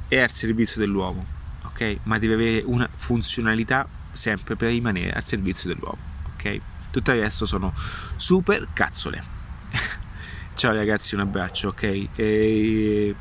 è 0.07 0.19
al 0.19 0.31
servizio 0.31 0.79
dell'uomo 0.79 1.25
ok? 1.63 1.97
Ma 2.03 2.17
deve 2.19 2.33
avere 2.35 2.63
una 2.65 2.89
funzionalità 2.93 3.87
sempre 4.13 4.55
per 4.55 4.69
rimanere 4.69 5.11
al 5.11 5.25
servizio 5.25 5.69
dell'uomo. 5.69 5.97
Ok? 6.33 6.59
Tutto 6.91 7.11
il 7.11 7.19
resto 7.21 7.45
sono 7.45 7.73
super 8.15 8.67
cazzole. 8.73 9.23
Ciao 10.53 10.73
ragazzi, 10.73 11.15
un 11.15 11.21
abbraccio, 11.21 11.69
ok? 11.69 12.07
E, 12.15 13.15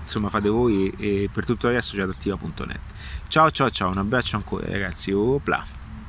insomma, 0.00 0.28
fate 0.28 0.48
voi 0.48 0.90
e 0.96 1.28
per 1.32 1.44
tutto 1.44 1.68
il 1.68 1.74
resto 1.74 1.96
c'è 1.96 2.02
adattiva.net. 2.02 2.80
Ciao 3.26 3.50
ciao 3.50 3.70
ciao, 3.70 3.90
un 3.90 3.98
abbraccio 3.98 4.36
ancora 4.36 4.66
ragazzi. 4.68 5.10
Opla. 5.10 5.81